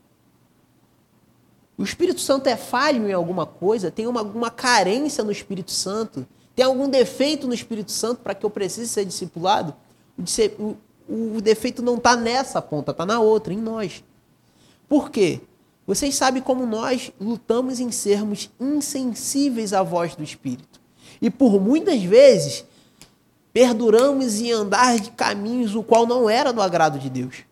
[1.78, 3.90] O Espírito Santo é falho em alguma coisa?
[3.90, 6.26] Tem uma, alguma carência no Espírito Santo?
[6.54, 9.74] Tem algum defeito no Espírito Santo para que eu precise ser discipulado?
[10.18, 10.76] O,
[11.08, 14.04] o, o defeito não está nessa ponta, está na outra, em nós.
[14.86, 15.40] Por quê?
[15.86, 20.80] Vocês sabem como nós lutamos em sermos insensíveis à voz do Espírito.
[21.20, 22.64] E por muitas vezes
[23.52, 27.44] perduramos em andar de caminhos o qual não era do agrado de Deus.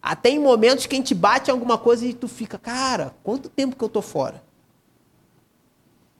[0.00, 3.48] Até em momentos que a gente bate em alguma coisa e tu fica, cara, quanto
[3.48, 4.42] tempo que eu tô fora?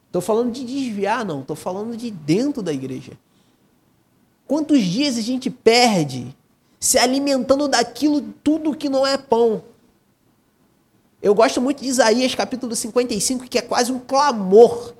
[0.06, 1.40] Estou falando de desviar, não.
[1.40, 3.12] Estou falando de dentro da igreja.
[4.46, 6.36] Quantos dias a gente perde
[6.78, 9.64] se alimentando daquilo tudo que não é pão?
[11.22, 14.92] Eu gosto muito de Isaías capítulo 55, que é quase um clamor.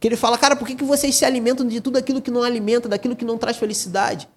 [0.00, 2.42] Que ele fala, cara, por que, que vocês se alimentam de tudo aquilo que não
[2.42, 4.28] alimenta, daquilo que não traz felicidade?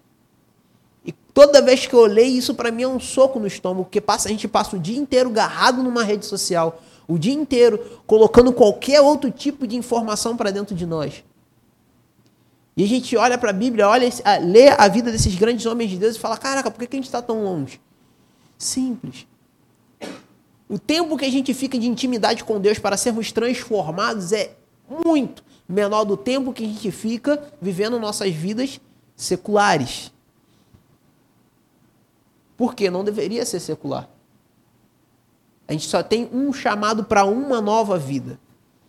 [1.04, 4.00] E toda vez que eu leio isso, para mim é um soco no estômago, porque
[4.00, 8.52] passa, a gente passa o dia inteiro agarrado numa rede social, o dia inteiro colocando
[8.52, 11.24] qualquer outro tipo de informação para dentro de nós.
[12.76, 14.08] E a gente olha para a Bíblia, olha,
[14.42, 17.06] lê a vida desses grandes homens de Deus e fala: caraca, por que a gente
[17.06, 17.80] está tão longe?
[18.58, 19.26] Simples.
[20.68, 24.56] O tempo que a gente fica de intimidade com Deus para sermos transformados é
[25.04, 28.80] muito menor do tempo que a gente fica vivendo nossas vidas
[29.16, 30.12] seculares.
[32.56, 34.08] Porque não deveria ser secular.
[35.66, 38.38] A gente só tem um chamado para uma nova vida.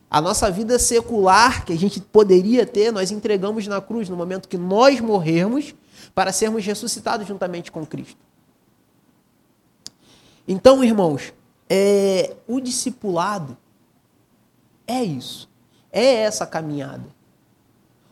[0.10, 4.48] A nossa vida secular que a gente poderia ter, nós entregamos na cruz no momento
[4.48, 5.74] que nós morrermos
[6.14, 8.20] para sermos ressuscitados juntamente com Cristo.
[10.48, 11.34] Então, irmãos,
[11.70, 13.58] é, o discipulado
[14.88, 15.50] é isso.
[15.92, 17.06] É essa caminhada.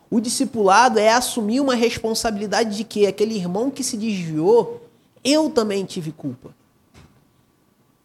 [0.10, 4.82] O discipulado é assumir uma responsabilidade de que aquele irmão que se desviou
[5.24, 6.54] eu também tive culpa.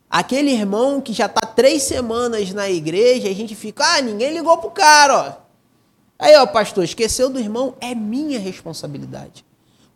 [0.09, 4.57] Aquele irmão que já está três semanas na igreja, a gente fica, ah, ninguém ligou
[4.59, 5.49] pro cara, ó.
[6.18, 9.44] Aí, ó, pastor, esqueceu do irmão, é minha responsabilidade.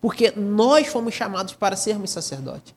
[0.01, 2.75] Porque nós fomos chamados para sermos sacerdote.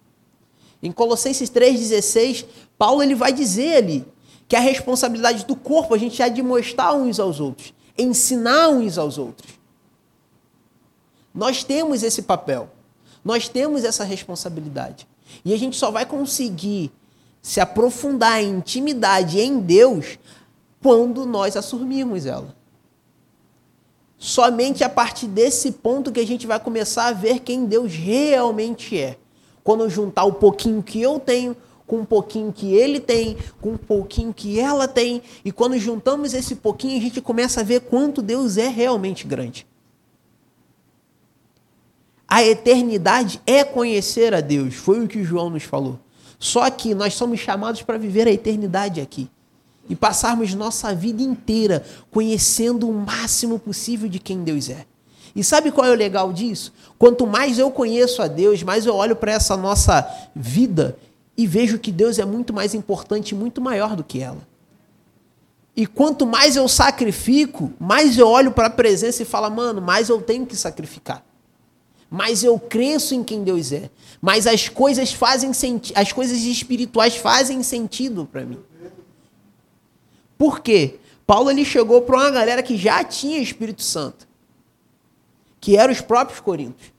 [0.86, 2.46] Em Colossenses 3,16,
[2.78, 4.06] Paulo ele vai dizer ali
[4.48, 9.00] que a responsabilidade do corpo a gente é de mostrar uns aos outros, ensinar uns
[9.00, 9.54] aos outros.
[11.34, 12.70] Nós temos esse papel.
[13.24, 15.08] Nós temos essa responsabilidade.
[15.44, 16.92] E a gente só vai conseguir
[17.42, 20.20] se aprofundar em intimidade em Deus
[20.84, 22.56] quando nós assumirmos ela.
[24.20, 29.00] Somente a partir desse ponto que a gente vai começar a ver quem Deus realmente
[29.00, 29.18] é.
[29.66, 31.58] Quando eu juntar o pouquinho que eu tenho
[31.88, 36.36] com um pouquinho que ele tem, com um pouquinho que ela tem, e quando juntamos
[36.36, 39.66] esse pouquinho, a gente começa a ver quanto Deus é realmente grande.
[42.28, 46.00] A eternidade é conhecer a Deus, foi o que João nos falou.
[46.38, 49.28] Só que nós somos chamados para viver a eternidade aqui
[49.90, 54.86] e passarmos nossa vida inteira conhecendo o máximo possível de quem Deus é.
[55.36, 56.72] E sabe qual é o legal disso?
[56.98, 60.98] Quanto mais eu conheço a Deus, mais eu olho para essa nossa vida
[61.38, 64.48] e vejo que Deus é muito mais importante e muito maior do que ela.
[65.76, 70.08] E quanto mais eu sacrifico, mais eu olho para a presença e falo, mano, mais
[70.08, 71.22] eu tenho que sacrificar.
[72.10, 73.90] Mais eu cresço em quem Deus é.
[74.22, 78.60] Mas as coisas fazem sentido, as coisas espirituais fazem sentido para mim.
[80.38, 80.96] Por quê?
[81.28, 84.25] Paulo ele chegou para uma galera que já tinha Espírito Santo,
[85.66, 86.94] que eram os próprios coríntios.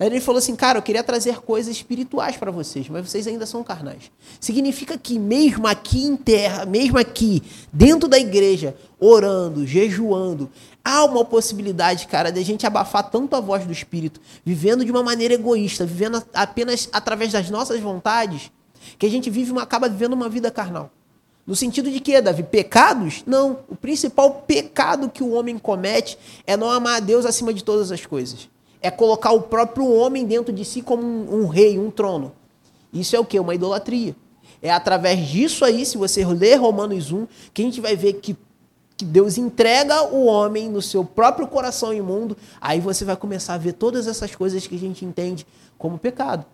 [0.00, 3.62] Ele falou assim, cara, eu queria trazer coisas espirituais para vocês, mas vocês ainda são
[3.62, 4.10] carnais.
[4.40, 10.50] Significa que mesmo aqui em terra, mesmo aqui, dentro da igreja, orando, jejuando,
[10.82, 14.90] há uma possibilidade, cara, de a gente abafar tanto a voz do Espírito, vivendo de
[14.90, 18.50] uma maneira egoísta, vivendo apenas através das nossas vontades,
[18.98, 20.90] que a gente vive uma, acaba vivendo uma vida carnal.
[21.48, 22.44] No sentido de que, Davi?
[22.44, 23.24] Pecados?
[23.26, 23.58] Não.
[23.68, 27.90] O principal pecado que o homem comete é não amar a Deus acima de todas
[27.90, 28.48] as coisas
[28.80, 32.32] é colocar o próprio homem dentro de si como um, um rei, um trono.
[32.92, 33.38] Isso é o que?
[33.38, 34.14] Uma idolatria.
[34.62, 38.36] É através disso aí, se você ler Romanos 1, que a gente vai ver que,
[38.96, 43.58] que Deus entrega o homem no seu próprio coração imundo, aí você vai começar a
[43.58, 45.46] ver todas essas coisas que a gente entende
[45.76, 46.44] como pecado.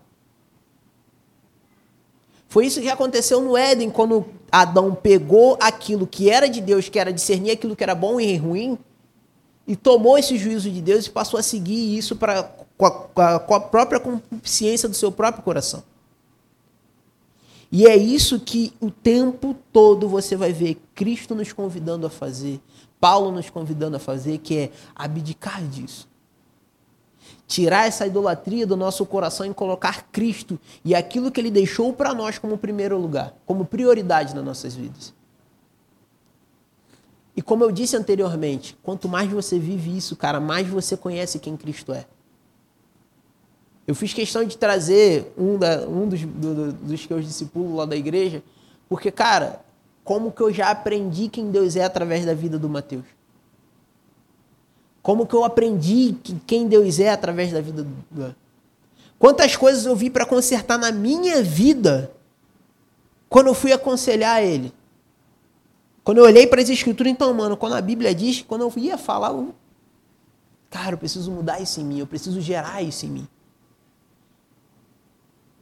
[2.55, 6.97] Foi isso que aconteceu no Éden, quando Adão pegou aquilo que era de Deus, que
[6.97, 8.77] era discernir aquilo que era bom e ruim,
[9.67, 12.43] e tomou esse juízo de Deus e passou a seguir isso pra,
[12.77, 12.85] com,
[13.21, 15.83] a, com a própria consciência do seu próprio coração.
[17.69, 22.61] E é isso que o tempo todo você vai ver Cristo nos convidando a fazer,
[23.01, 26.07] Paulo nos convidando a fazer, que é abdicar disso.
[27.47, 32.13] Tirar essa idolatria do nosso coração e colocar Cristo e aquilo que ele deixou para
[32.13, 35.13] nós como primeiro lugar, como prioridade nas nossas vidas.
[37.35, 41.57] E como eu disse anteriormente, quanto mais você vive isso, cara, mais você conhece quem
[41.57, 42.05] Cristo é.
[43.85, 47.85] Eu fiz questão de trazer um, da, um dos, do, dos que eu discipulo lá
[47.85, 48.41] da igreja,
[48.89, 49.63] porque, cara,
[50.03, 53.05] como que eu já aprendi quem Deus é através da vida do Mateus?
[55.05, 56.15] Como que eu aprendi
[56.47, 58.35] quem Deus é através da vida do.
[59.19, 62.11] Quantas coisas eu vi para consertar na minha vida
[63.29, 64.73] quando eu fui aconselhar ele?
[66.03, 68.97] Quando eu olhei para as escrituras, então, mano, quando a Bíblia diz, quando eu ia
[68.97, 69.53] falar, eu,
[70.71, 73.27] cara, eu preciso mudar isso em mim, eu preciso gerar isso em mim.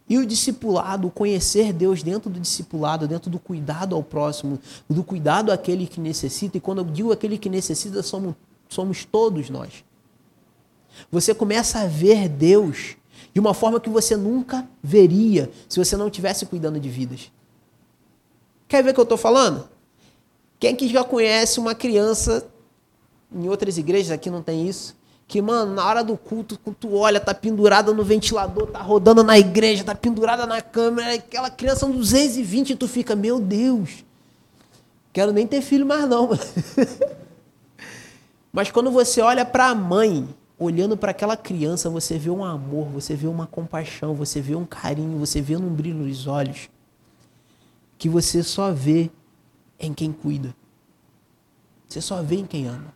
[0.08, 4.58] E o discipulado, conhecer Deus dentro do discipulado, dentro do cuidado ao próximo,
[4.90, 8.36] do cuidado àquele que necessita, e quando eu digo aquele que necessita, somos,
[8.74, 9.84] somos todos nós.
[11.12, 12.96] Você começa a ver Deus
[13.34, 17.32] de uma forma que você nunca veria se você não estivesse cuidando de vidas.
[18.68, 19.68] Quer ver o que eu estou falando?
[20.60, 22.48] Quem que já conhece uma criança,
[23.34, 24.96] em outras igrejas aqui não tem isso,
[25.28, 29.24] que, mano, na hora do culto, quando tu olha, tá pendurada no ventilador, tá rodando
[29.24, 34.06] na igreja, tá pendurada na câmera, aquela criança são 220 e tu fica, meu Deus,
[35.12, 36.30] quero nem ter filho mais não.
[38.54, 40.30] Mas quando você olha para a mãe,
[40.60, 44.64] olhando para aquela criança, você vê um amor, você vê uma compaixão, você vê um
[44.64, 46.70] carinho, você vê um brilho nos olhos,
[47.98, 49.10] que você só vê
[49.80, 50.56] em quem cuida.
[51.90, 52.94] Você só vê em quem ama.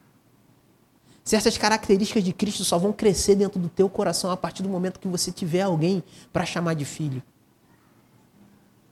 [1.24, 5.00] Certas características de Cristo só vão crescer dentro do teu coração a partir do momento
[5.00, 7.22] que você tiver alguém para chamar de filho.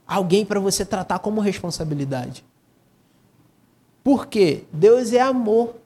[0.06, 2.44] Alguém para você tratar como responsabilidade.
[4.04, 4.66] Por quê?
[4.74, 5.85] Deus é amor.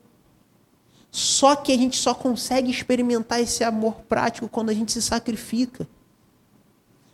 [1.12, 5.88] Só que a gente só consegue experimentar esse amor prático quando a gente se sacrifica.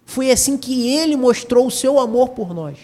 [0.05, 2.77] Foi assim que ele mostrou o seu amor por nós.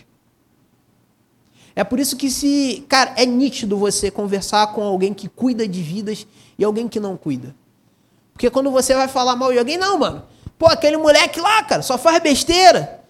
[1.76, 5.82] É por isso que se, cara, é nítido você conversar com alguém que cuida de
[5.82, 7.56] vidas e alguém que não cuida.
[8.34, 10.24] Porque quando você vai falar mal de alguém, não, mano.
[10.58, 13.02] Pô, aquele moleque lá, cara, só faz besteira.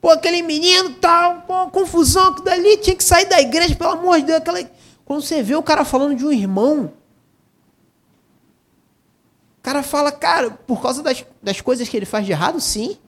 [0.00, 4.18] Pô, aquele menino tal, pô, confusão que dali tinha que sair da igreja, pelo amor
[4.18, 4.62] de Deus, aquela...
[5.04, 6.92] Quando você vê o cara falando de um irmão,
[9.70, 12.98] cara fala, cara, por causa das, das coisas que ele faz de errado, sim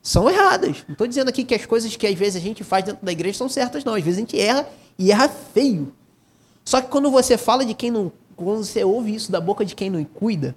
[0.00, 0.84] são erradas.
[0.86, 3.12] Não estou dizendo aqui que as coisas que às vezes a gente faz dentro da
[3.12, 3.94] igreja são certas, não.
[3.94, 4.66] Às vezes a gente erra
[4.98, 5.92] e erra feio.
[6.64, 9.74] Só que quando você fala de quem não quando você ouve isso da boca de
[9.74, 10.54] quem não cuida,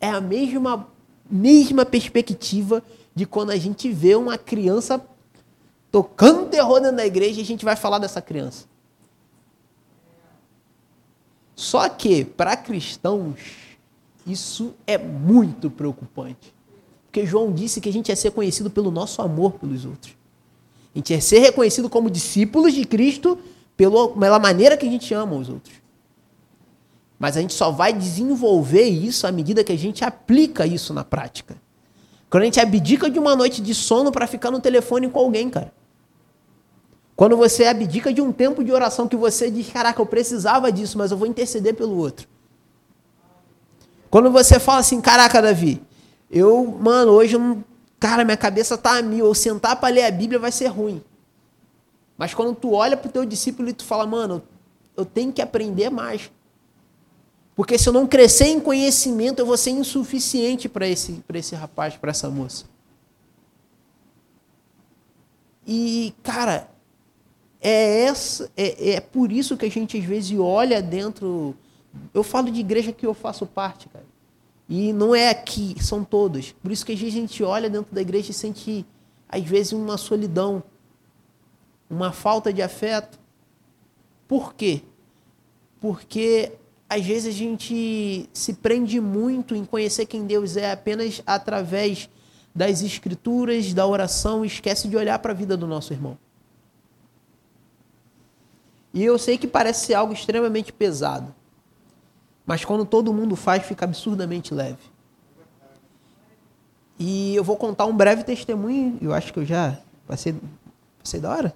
[0.00, 0.88] é a mesma,
[1.28, 2.82] mesma perspectiva
[3.14, 5.04] de quando a gente vê uma criança
[5.90, 8.66] tocando terror dentro da igreja e a gente vai falar dessa criança.
[11.56, 13.63] Só que, para cristãos,
[14.26, 16.54] isso é muito preocupante.
[17.06, 20.16] Porque João disse que a gente ia ser conhecido pelo nosso amor pelos outros.
[20.94, 23.38] A gente ia ser reconhecido como discípulos de Cristo
[23.76, 25.74] pela maneira que a gente ama os outros.
[27.18, 31.04] Mas a gente só vai desenvolver isso à medida que a gente aplica isso na
[31.04, 31.56] prática.
[32.28, 35.48] Quando a gente abdica de uma noite de sono para ficar no telefone com alguém,
[35.48, 35.72] cara.
[37.14, 40.98] Quando você abdica de um tempo de oração que você diz, caraca, eu precisava disso,
[40.98, 42.26] mas eu vou interceder pelo outro.
[44.14, 45.82] Quando você fala assim, caraca, Davi,
[46.30, 47.64] eu, mano, hoje eu não,
[47.98, 51.02] cara, minha cabeça tá a mil, eu sentar para ler a Bíblia vai ser ruim.
[52.16, 54.40] Mas quando tu olha pro teu discípulo e tu fala, mano,
[54.96, 56.30] eu tenho que aprender mais.
[57.56, 61.96] Porque se eu não crescer em conhecimento, eu vou ser insuficiente para esse, esse rapaz,
[61.96, 62.66] para essa moça.
[65.66, 66.68] E, cara,
[67.60, 71.56] é, essa, é, é por isso que a gente às vezes olha dentro.
[72.12, 74.06] Eu falo de igreja que eu faço parte, cara.
[74.68, 76.52] E não é aqui, são todas.
[76.52, 78.86] Por isso que às vezes a gente olha dentro da igreja e sente,
[79.28, 80.62] às vezes, uma solidão,
[81.88, 83.18] uma falta de afeto.
[84.26, 84.82] Por quê?
[85.80, 86.52] Porque
[86.88, 92.08] às vezes a gente se prende muito em conhecer quem Deus é apenas através
[92.54, 96.16] das escrituras, da oração, e esquece de olhar para a vida do nosso irmão.
[98.92, 101.34] E eu sei que parece ser algo extremamente pesado.
[102.46, 104.78] Mas quando todo mundo faz, fica absurdamente leve.
[106.98, 108.98] E eu vou contar um breve testemunho.
[109.00, 110.34] Eu acho que eu já passei,
[111.02, 111.54] passei da hora.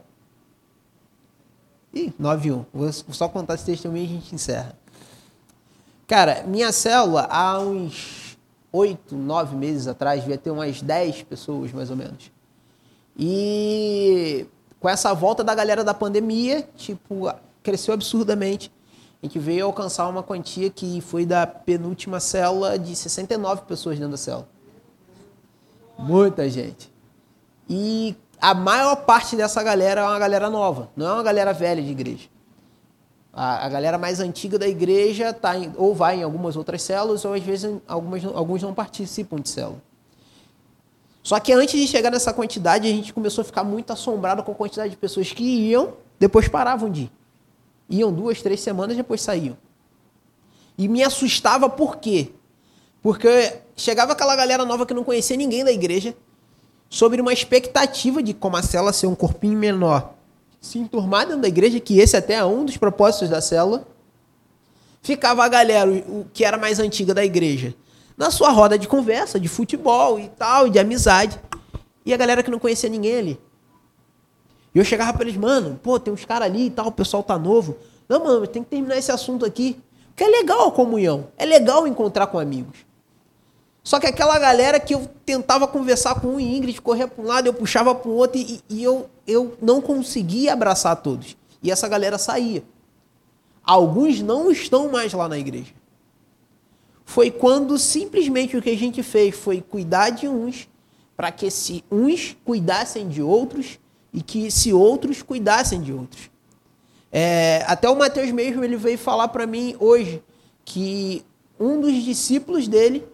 [1.92, 2.64] Ih, 9 1.
[2.72, 4.78] Vou só contar esse testemunho e a gente encerra.
[6.06, 8.38] Cara, minha célula, há uns
[8.72, 12.32] 8, 9 meses atrás, devia ter umas 10 pessoas, mais ou menos.
[13.16, 14.46] E
[14.80, 17.32] com essa volta da galera da pandemia, tipo,
[17.62, 18.72] cresceu absurdamente.
[19.22, 24.12] A gente veio alcançar uma quantia que foi da penúltima célula de 69 pessoas dentro
[24.12, 24.48] da célula.
[25.98, 26.92] Muita gente.
[27.68, 31.82] E a maior parte dessa galera é uma galera nova, não é uma galera velha
[31.82, 32.28] de igreja.
[33.32, 37.24] A, a galera mais antiga da igreja tá em, ou vai em algumas outras células,
[37.24, 39.82] ou às vezes algumas, alguns não participam de célula.
[41.24, 44.52] Só que antes de chegar nessa quantidade, a gente começou a ficar muito assombrado com
[44.52, 47.17] a quantidade de pessoas que iam, depois paravam de ir.
[47.88, 49.56] Iam duas, três semanas, depois saíam.
[50.76, 52.30] E me assustava por quê?
[53.02, 56.14] Porque chegava aquela galera nova que não conhecia ninguém da igreja,
[56.90, 60.14] sobre uma expectativa de como a célula ser um corpinho menor,
[60.60, 63.86] se enturmar dentro da igreja, que esse até é um dos propósitos da célula.
[65.02, 67.74] Ficava a galera, o que era mais antiga da igreja,
[68.16, 71.38] na sua roda de conversa, de futebol e tal, de amizade.
[72.04, 73.40] E a galera que não conhecia ninguém ali.
[74.74, 77.22] E eu chegava para eles, mano, pô, tem uns caras ali e tal, o pessoal
[77.22, 77.76] tá novo.
[78.08, 79.80] Não, mano, tem que terminar esse assunto aqui.
[80.08, 82.78] Porque é legal a comunhão, é legal encontrar com amigos.
[83.82, 87.26] Só que aquela galera que eu tentava conversar com um e Ingrid, corria para um
[87.26, 91.36] lado, eu puxava para o outro e, e, eu, eu não conseguia abraçar todos.
[91.62, 92.62] E essa galera saía.
[93.62, 95.78] Alguns não estão mais lá na igreja
[97.08, 100.68] foi quando simplesmente o que a gente fez foi cuidar de uns,
[101.16, 103.78] para que se uns cuidassem de outros
[104.18, 106.28] e que se outros cuidassem de outros.
[107.12, 110.20] É, até o Mateus mesmo ele veio falar para mim hoje
[110.64, 111.24] que
[111.58, 113.06] um dos discípulos dele,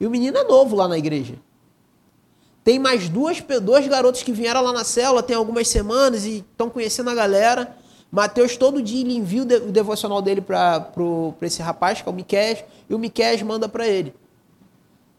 [0.00, 1.36] e o menino é novo lá na igreja,
[2.64, 6.68] tem mais duas, dois garotos que vieram lá na célula tem algumas semanas e estão
[6.68, 7.76] conhecendo a galera.
[8.10, 10.90] Mateus todo dia ele envia o devocional dele para
[11.42, 14.12] esse rapaz, que é o Miquel, e o Miquel manda para ele.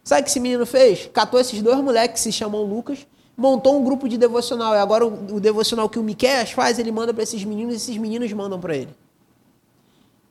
[0.04, 1.10] Sabe o que esse menino fez?
[1.14, 3.08] Catou esses dois moleques que se chamam Lucas,
[3.40, 4.76] montou um grupo de devocional.
[4.76, 7.78] E agora o, o devocional que o Miquel faz, ele manda para esses meninos e
[7.78, 8.96] esses meninos mandam para ele.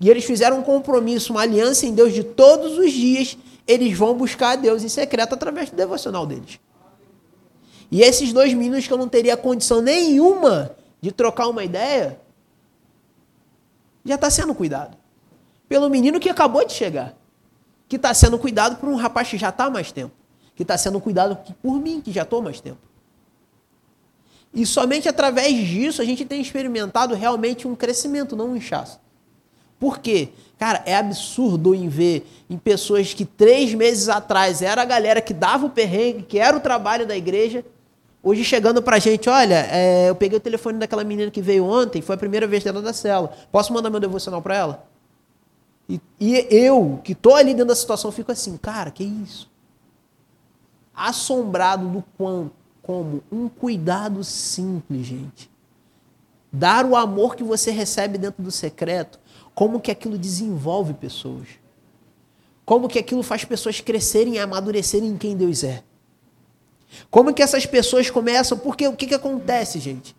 [0.01, 3.37] E eles fizeram um compromisso, uma aliança em Deus de todos os dias,
[3.67, 6.61] eles vão buscar a Deus em secreto através do devocional deles.
[7.91, 12.21] E esses dois meninos que eu não teria condição nenhuma de trocar uma ideia,
[14.05, 14.97] já está sendo cuidado.
[15.69, 17.15] Pelo menino que acabou de chegar.
[17.89, 20.15] Que está sendo cuidado por um rapaz que já está há mais tempo.
[20.55, 22.88] Que está sendo cuidado por mim, que já estou mais tempo.
[24.53, 29.01] E somente através disso a gente tem experimentado realmente um crescimento, não um inchaço.
[29.79, 30.31] Por quê?
[30.59, 35.33] Cara, é absurdo em ver em pessoas que três meses atrás era a galera que
[35.33, 37.65] dava o perrengue, que era o trabalho da igreja,
[38.23, 42.03] Hoje chegando pra gente, olha, é, eu peguei o telefone daquela menina que veio ontem,
[42.03, 43.33] foi a primeira vez dela da cela.
[43.53, 44.85] Posso mandar meu devocional para ela?
[45.89, 49.49] E, e eu, que tô ali dentro da situação, fico assim, cara, que isso?
[50.95, 52.53] Assombrado do quanto,
[52.89, 55.51] como um cuidado simples, gente.
[56.51, 59.21] Dar o amor que você recebe dentro do secreto,
[59.55, 61.49] como que aquilo desenvolve pessoas.
[62.65, 65.85] Como que aquilo faz pessoas crescerem e amadurecerem em quem Deus é.
[67.11, 68.57] Como que essas pessoas começam?
[68.57, 70.17] Porque o que, que acontece, gente?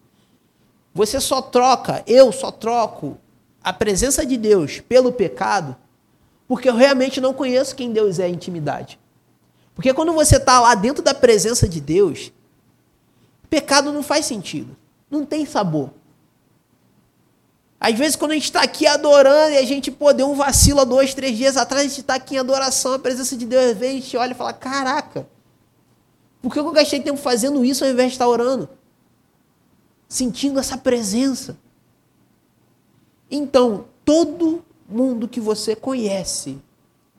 [0.93, 3.17] Você só troca, eu só troco
[3.63, 5.75] a presença de Deus pelo pecado,
[6.47, 8.99] porque eu realmente não conheço quem Deus é em intimidade.
[9.73, 12.31] Porque quando você está lá dentro da presença de Deus,
[13.49, 14.75] pecado não faz sentido,
[15.09, 15.91] não tem sabor.
[17.79, 20.81] Às vezes, quando a gente está aqui adorando e a gente pô, deu um vacilo
[20.81, 23.77] há dois, três dias atrás, a gente está aqui em adoração, a presença de Deus
[23.77, 25.25] vem, a gente olha e fala: Caraca,
[26.41, 28.67] por que eu gastei tempo fazendo isso ao invés de estar orando?
[30.09, 31.57] Sentindo essa presença.
[33.31, 36.57] Então, todo mundo que você conhece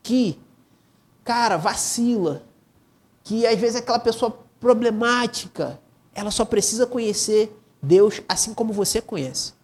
[0.02, 0.38] que,
[1.24, 2.42] cara, vacila,
[3.22, 5.80] que às vezes é aquela pessoa problemática,
[6.14, 9.54] ela só precisa conhecer Deus assim como você conhece.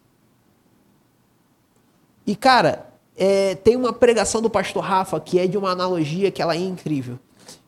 [2.25, 6.41] E, cara, é, tem uma pregação do pastor Rafa que é de uma analogia que
[6.41, 7.17] ela é incrível.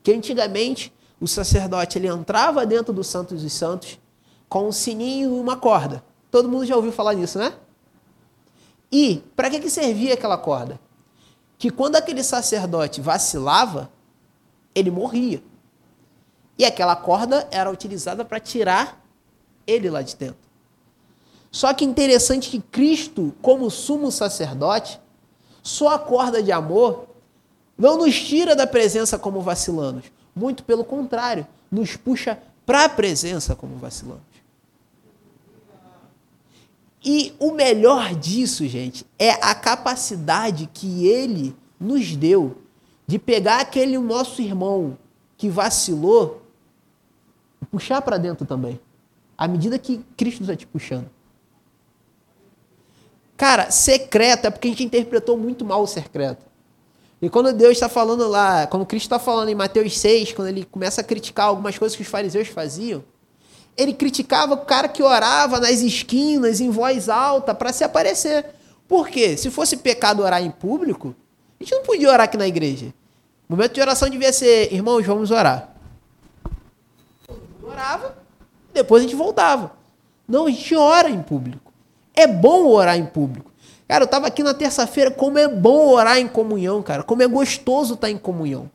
[0.04, 4.00] Que antigamente o sacerdote ele entrava dentro do Santos dos Santos
[4.48, 6.04] com um sininho e uma corda.
[6.32, 7.54] Todo mundo já ouviu falar nisso, né?
[8.92, 10.80] E para que, que servia aquela corda?
[11.58, 13.92] Que quando aquele sacerdote vacilava,
[14.74, 15.42] ele morria.
[16.60, 19.02] E aquela corda era utilizada para tirar
[19.66, 20.50] ele lá de dentro.
[21.50, 25.00] Só que interessante que Cristo, como sumo sacerdote,
[25.64, 27.08] sua corda de amor
[27.78, 30.04] não nos tira da presença como vacilanos.
[30.36, 34.22] Muito pelo contrário, nos puxa para a presença como vacilanos.
[37.04, 42.58] E o melhor disso, gente, é a capacidade que ele nos deu
[43.08, 44.98] de pegar aquele nosso irmão
[45.38, 46.42] que vacilou
[47.66, 48.80] puxar para dentro também.
[49.38, 51.10] À medida que Cristo está te puxando.
[53.38, 56.46] Cara, secreto é porque a gente interpretou muito mal o secreto.
[57.22, 60.66] E quando Deus está falando lá, quando Cristo está falando em Mateus 6, quando ele
[60.66, 63.04] começa a criticar algumas coisas que os fariseus faziam,
[63.78, 68.46] ele criticava o cara que orava nas esquinas, em voz alta, para se aparecer.
[68.88, 69.38] Por quê?
[69.38, 71.16] Se fosse pecado orar em público,
[71.60, 72.94] a gente não podia orar aqui na igreja.
[73.48, 75.69] O momento de oração devia ser, irmãos, vamos orar.
[77.70, 78.18] Orava,
[78.74, 79.74] depois a gente voltava.
[80.28, 81.72] Não, a gente ora em público.
[82.14, 83.52] É bom orar em público.
[83.88, 87.02] Cara, eu estava aqui na terça-feira, como é bom orar em comunhão, cara.
[87.02, 88.70] Como é gostoso estar em comunhão.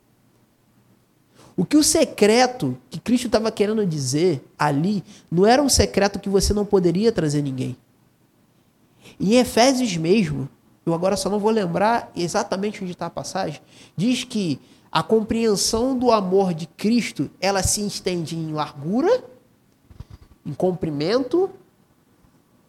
[1.57, 6.27] O que o secreto que Cristo estava querendo dizer ali não era um secreto que
[6.27, 7.77] você não poderia trazer ninguém.
[9.17, 10.49] Em Efésios mesmo,
[10.85, 13.61] eu agora só não vou lembrar exatamente onde está a passagem,
[13.95, 14.59] diz que
[14.95, 19.25] a compreensão do amor de Cristo ela se estende em largura,
[20.45, 21.49] em comprimento,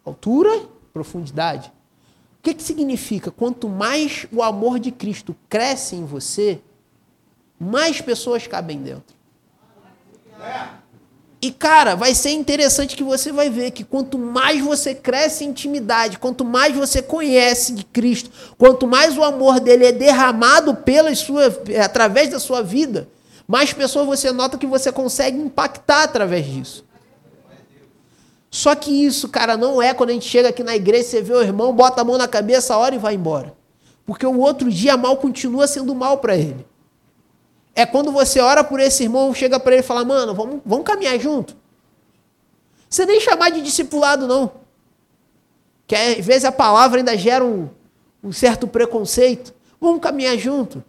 [0.05, 1.72] altura, profundidade.
[2.41, 3.31] O que, que significa?
[3.31, 6.61] Quanto mais o amor de Cristo cresce em você,
[7.61, 9.14] mais pessoas cabem dentro.
[11.47, 15.51] E cara, vai ser interessante que você vai ver que quanto mais você cresce em
[15.51, 21.14] intimidade, quanto mais você conhece de Cristo, quanto mais o amor dele é derramado pela
[21.14, 23.09] sua, através da sua vida,
[23.47, 26.84] mais pessoas você nota que você consegue impactar através disso.
[28.51, 31.32] Só que isso, cara, não é quando a gente chega aqui na igreja, você vê
[31.32, 33.55] o irmão, bota a mão na cabeça, ora e vai embora.
[34.05, 36.66] Porque o outro dia mal continua sendo mal para ele
[37.77, 40.87] é quando você ora por esse irmão, chega para ele e fala, mano, vamos, vamos
[40.87, 41.55] caminhar junto.
[42.89, 44.51] Você nem chamar de discipulado, não.
[45.87, 47.68] Que às vezes a palavra ainda gera um,
[48.24, 49.55] um certo preconceito.
[49.79, 50.83] Vamos caminhar junto.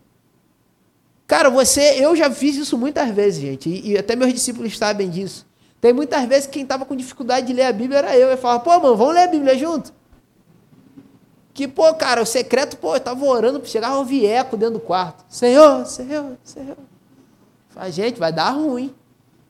[1.28, 5.10] Cara, você, eu já fiz isso muitas vezes, gente, e, e até meus discípulos sabem
[5.10, 5.46] disso.
[5.82, 8.30] Tem muitas vezes que quem estava com dificuldade de ler a Bíblia era eu.
[8.30, 9.94] Eu falava, pô, mano, vamos ler a Bíblia junto.
[11.58, 14.80] Que, pô, cara, o secreto, pô, eu tava orando, chegava a ouvir eco dentro do
[14.80, 15.26] quarto.
[15.28, 16.78] Senhor, Senhor, Senhor.
[17.70, 18.94] Falei, gente, vai dar ruim.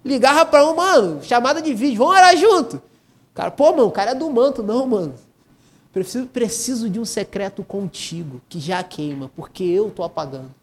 [0.05, 2.81] Ligava para um, mano, chamada de vídeo, vamos orar junto.
[3.33, 4.63] Cara, pô, mano, o cara é do manto.
[4.63, 5.15] Não, mano.
[5.91, 10.55] Preciso, preciso de um secreto contigo, que já queima, porque eu tô apagando.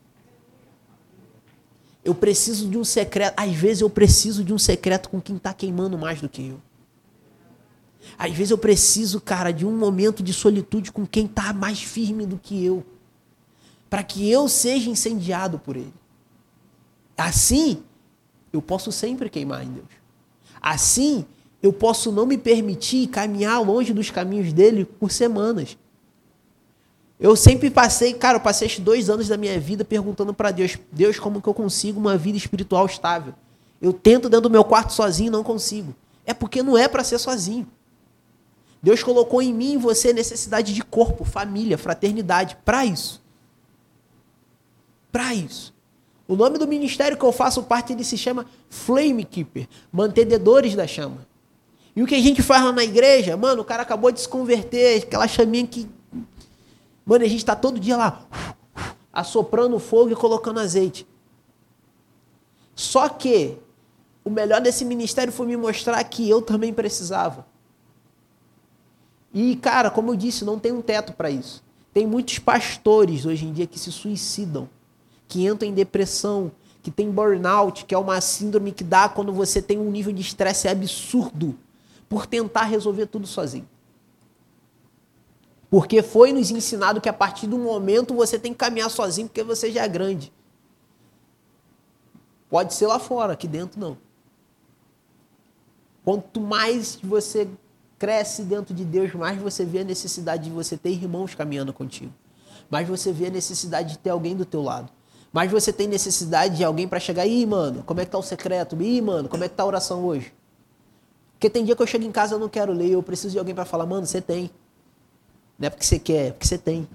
[2.03, 3.35] Eu preciso de um secreto.
[3.37, 6.59] Às vezes eu preciso de um secreto com quem está queimando mais do que eu.
[8.19, 12.27] Às vezes eu preciso, cara, de um momento de solitude com quem está mais firme
[12.27, 12.85] do que eu,
[13.89, 15.95] para que eu seja incendiado por ele.
[17.17, 17.83] Assim,
[18.53, 19.89] eu posso sempre queimar em Deus.
[20.61, 21.25] Assim,
[21.63, 25.77] eu posso não me permitir caminhar longe dos caminhos dele por semanas.
[27.19, 30.77] Eu sempre passei, cara, eu passei esses dois anos da minha vida perguntando para Deus,
[30.93, 33.35] Deus, como que eu consigo uma vida espiritual estável?
[33.81, 35.95] Eu tento dentro do meu quarto sozinho, não consigo.
[36.27, 37.67] É porque não é para ser sozinho.
[38.85, 43.21] Deus colocou em mim e você necessidade de corpo, família, fraternidade, para isso.
[45.11, 45.75] Para isso.
[46.29, 50.87] O nome do ministério que eu faço parte ele se chama Flame Keeper, mantedores da
[50.87, 51.27] chama.
[51.97, 54.29] E o que a gente faz lá na igreja, mano, o cara acabou de se
[54.29, 55.89] converter, aquela chaminha que
[57.07, 58.27] Mano, a gente está todo dia lá,
[59.13, 61.07] assoprando fogo e colocando azeite.
[62.75, 63.57] Só que
[64.23, 67.47] o melhor desse ministério foi me mostrar que eu também precisava.
[69.35, 71.61] E, cara, como eu disse, não tem um teto para isso.
[71.93, 74.69] Tem muitos pastores hoje em dia que se suicidam,
[75.27, 79.61] que entram em depressão, que tem burnout, que é uma síndrome que dá quando você
[79.61, 81.59] tem um nível de estresse absurdo
[82.09, 83.69] por tentar resolver tudo sozinho.
[85.69, 89.43] Porque foi nos ensinado que a partir do momento você tem que caminhar sozinho porque
[89.43, 90.33] você já é grande.
[92.49, 93.97] Pode ser lá fora, aqui dentro não.
[96.05, 97.49] Quanto mais você
[98.05, 102.13] cresce dentro de Deus, mais você vê a necessidade de você ter irmãos caminhando contigo.
[102.69, 104.91] Mais você vê a necessidade de ter alguém do teu lado.
[105.33, 108.23] Mais você tem necessidade de alguém para chegar, ih, mano, como é que tá o
[108.23, 108.77] secreto?
[108.79, 110.35] Ih, mano, como é que tá a oração hoje?
[111.33, 113.39] Porque tem dia que eu chego em casa eu não quero ler, eu preciso de
[113.39, 114.51] alguém para falar, mano, você tem.
[115.59, 116.87] Não é porque você quer, é porque você tem.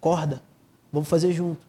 [0.00, 0.42] Acorda.
[0.92, 1.60] Vamos fazer junto.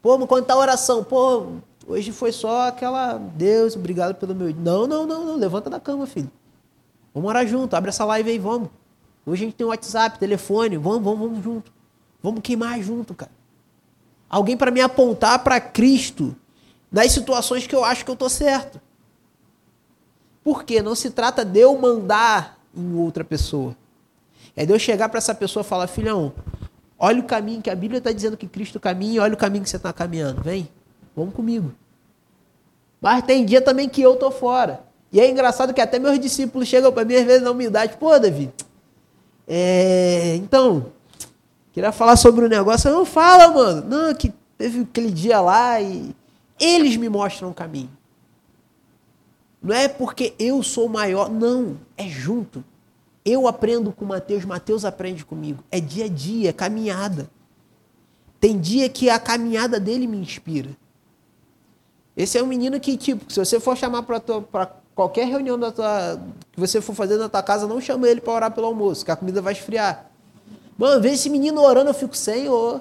[0.00, 1.02] Pô, mas quando tá a oração?
[1.02, 1.46] Pô,
[1.84, 3.18] hoje foi só aquela.
[3.18, 4.54] Deus, obrigado pelo meu.
[4.54, 5.36] Não, não, não, não.
[5.36, 6.30] Levanta da cama, filho.
[7.14, 7.74] Vamos orar junto.
[7.74, 8.68] Abre essa live aí, vamos.
[9.24, 10.76] Hoje a gente tem WhatsApp, telefone.
[10.76, 11.72] Vamos, vamos, vamos junto.
[12.22, 13.32] Vamos queimar junto, cara.
[14.28, 16.34] Alguém para me apontar para Cristo
[16.90, 18.80] nas situações que eu acho que eu tô certo.
[20.42, 20.82] Por quê?
[20.82, 23.76] Não se trata de eu mandar em outra pessoa.
[24.56, 26.32] É Deus chegar para essa pessoa e falar: filhão,
[26.98, 29.70] olha o caminho que a Bíblia está dizendo que Cristo caminha, olha o caminho que
[29.70, 30.42] você está caminhando.
[30.42, 30.68] Vem,
[31.14, 31.72] vamos comigo.
[33.00, 34.84] Mas tem dia também que eu tô fora.
[35.12, 38.18] E é engraçado que até meus discípulos chegam para mim às vezes na humildade: pô,
[38.18, 38.50] Davi,
[39.46, 40.86] é, então,
[41.72, 42.90] queria falar sobre o um negócio.
[42.90, 43.86] Não fala, mano.
[43.86, 46.14] Não, que teve aquele dia lá e
[46.58, 47.90] eles me mostram o caminho.
[49.62, 52.64] Não é porque eu sou maior, não, é junto.
[53.24, 55.62] Eu aprendo com Mateus, Mateus aprende comigo.
[55.70, 57.30] É dia a dia, é caminhada.
[58.40, 60.70] Tem dia que a caminhada dele me inspira.
[62.16, 64.18] Esse é um menino que, tipo, se você for chamar para
[64.94, 66.20] qualquer reunião da tua,
[66.52, 69.10] que você for fazer na tua casa, não chama ele para orar pelo almoço, que
[69.10, 70.10] a comida vai esfriar.
[70.76, 72.80] Mano, vejo esse menino orando, eu fico, Senhor,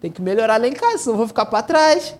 [0.00, 2.14] tem que melhorar lá em casa, senão eu vou ficar para trás.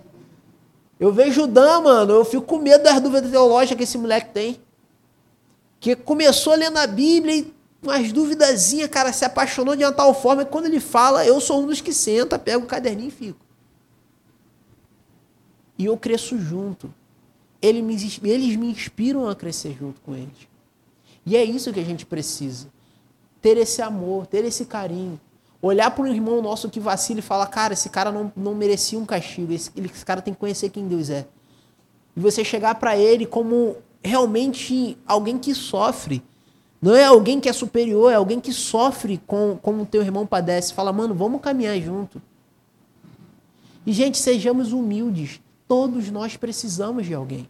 [0.99, 4.31] Eu vejo o Dan, mano, eu fico com medo das dúvidas teológicas que esse moleque
[4.31, 4.65] tem
[5.85, 10.43] que começou lendo a Bíblia e umas duvidazinhas, cara, se apaixonou de uma tal forma
[10.43, 13.45] que quando ele fala, eu sou um dos que senta, pego o caderninho e fico.
[15.79, 16.91] E eu cresço junto.
[17.65, 20.49] Eles me, eles me inspiram a crescer junto com eles.
[21.25, 22.69] E é isso que a gente precisa.
[23.41, 25.19] Ter esse amor, ter esse carinho.
[25.63, 28.99] Olhar para um irmão nosso que vacila e falar, cara, esse cara não, não merecia
[28.99, 31.27] um castigo, esse, esse cara tem que conhecer quem Deus é.
[32.15, 36.23] E você chegar para ele como realmente alguém que sofre.
[36.83, 40.27] Não é alguém que é superior, é alguém que sofre com como o teu irmão
[40.27, 40.75] padece.
[40.75, 42.21] Fala, mano, vamos caminhar junto.
[43.87, 45.41] E, gente, sejamos humildes.
[45.67, 47.49] Todos nós precisamos de alguém.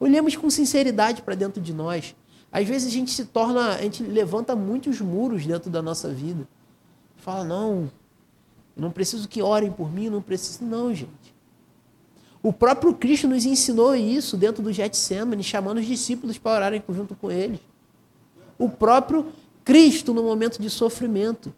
[0.00, 2.14] Olhemos com sinceridade para dentro de nós.
[2.50, 6.48] Às vezes a gente se torna, a gente levanta muitos muros dentro da nossa vida.
[7.16, 7.90] Fala, não,
[8.76, 10.64] eu não preciso que orem por mim, não preciso.
[10.64, 11.34] Não, gente.
[12.40, 17.16] O próprio Cristo nos ensinou isso dentro do Getsemane, chamando os discípulos para orarem junto
[17.16, 17.60] com ele.
[18.56, 19.26] O próprio
[19.64, 21.52] Cristo no momento de sofrimento,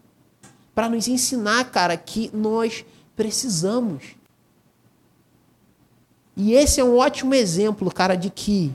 [0.73, 2.83] para nos ensinar, cara, que nós
[3.15, 4.15] precisamos.
[6.35, 8.73] E esse é um ótimo exemplo, cara, de que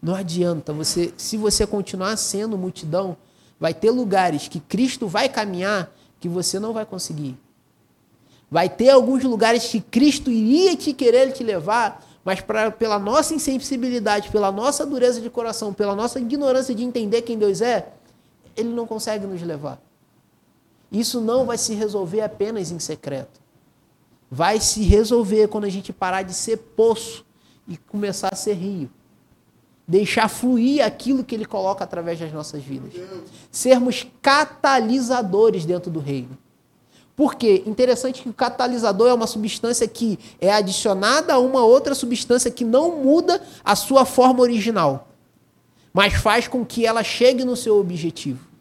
[0.00, 3.16] não adianta você, se você continuar sendo multidão,
[3.58, 7.36] vai ter lugares que Cristo vai caminhar que você não vai conseguir.
[8.50, 13.34] Vai ter alguns lugares que Cristo iria te querer te levar, mas pra, pela nossa
[13.34, 17.92] insensibilidade, pela nossa dureza de coração, pela nossa ignorância de entender quem Deus é,
[18.56, 19.80] Ele não consegue nos levar.
[20.90, 23.41] Isso não vai se resolver apenas em secreto.
[24.34, 27.22] Vai se resolver quando a gente parar de ser poço
[27.68, 28.90] e começar a ser rio.
[29.86, 32.94] Deixar fluir aquilo que Ele coloca através das nossas vidas.
[33.50, 36.38] Sermos catalisadores dentro do reino.
[37.14, 42.50] Porque interessante que o catalisador é uma substância que é adicionada a uma outra substância
[42.50, 45.08] que não muda a sua forma original,
[45.92, 48.51] mas faz com que ela chegue no seu objetivo.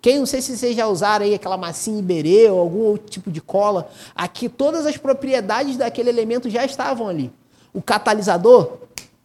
[0.00, 3.30] Quem não sei se vocês já usaram aí aquela massinha iberê ou algum outro tipo
[3.30, 7.30] de cola, aqui todas as propriedades daquele elemento já estavam ali.
[7.72, 8.78] O catalisador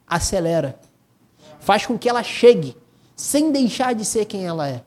[0.06, 0.78] acelera,
[1.60, 2.76] faz com que ela chegue
[3.16, 4.84] sem deixar de ser quem ela é.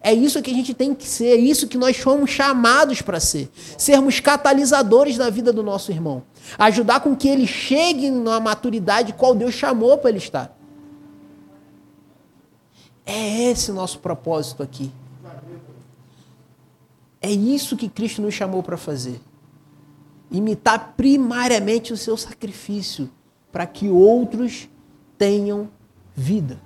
[0.00, 3.18] É isso que a gente tem que ser, é isso que nós fomos chamados para
[3.18, 3.50] ser.
[3.78, 6.22] Sermos catalisadores da vida do nosso irmão.
[6.58, 10.54] Ajudar com que ele chegue na maturidade qual Deus chamou para ele estar.
[13.06, 14.92] É esse o nosso propósito aqui.
[17.24, 19.18] É isso que Cristo nos chamou para fazer.
[20.30, 23.08] Imitar primariamente o seu sacrifício
[23.50, 24.68] para que outros
[25.16, 25.70] tenham
[26.14, 26.60] vida.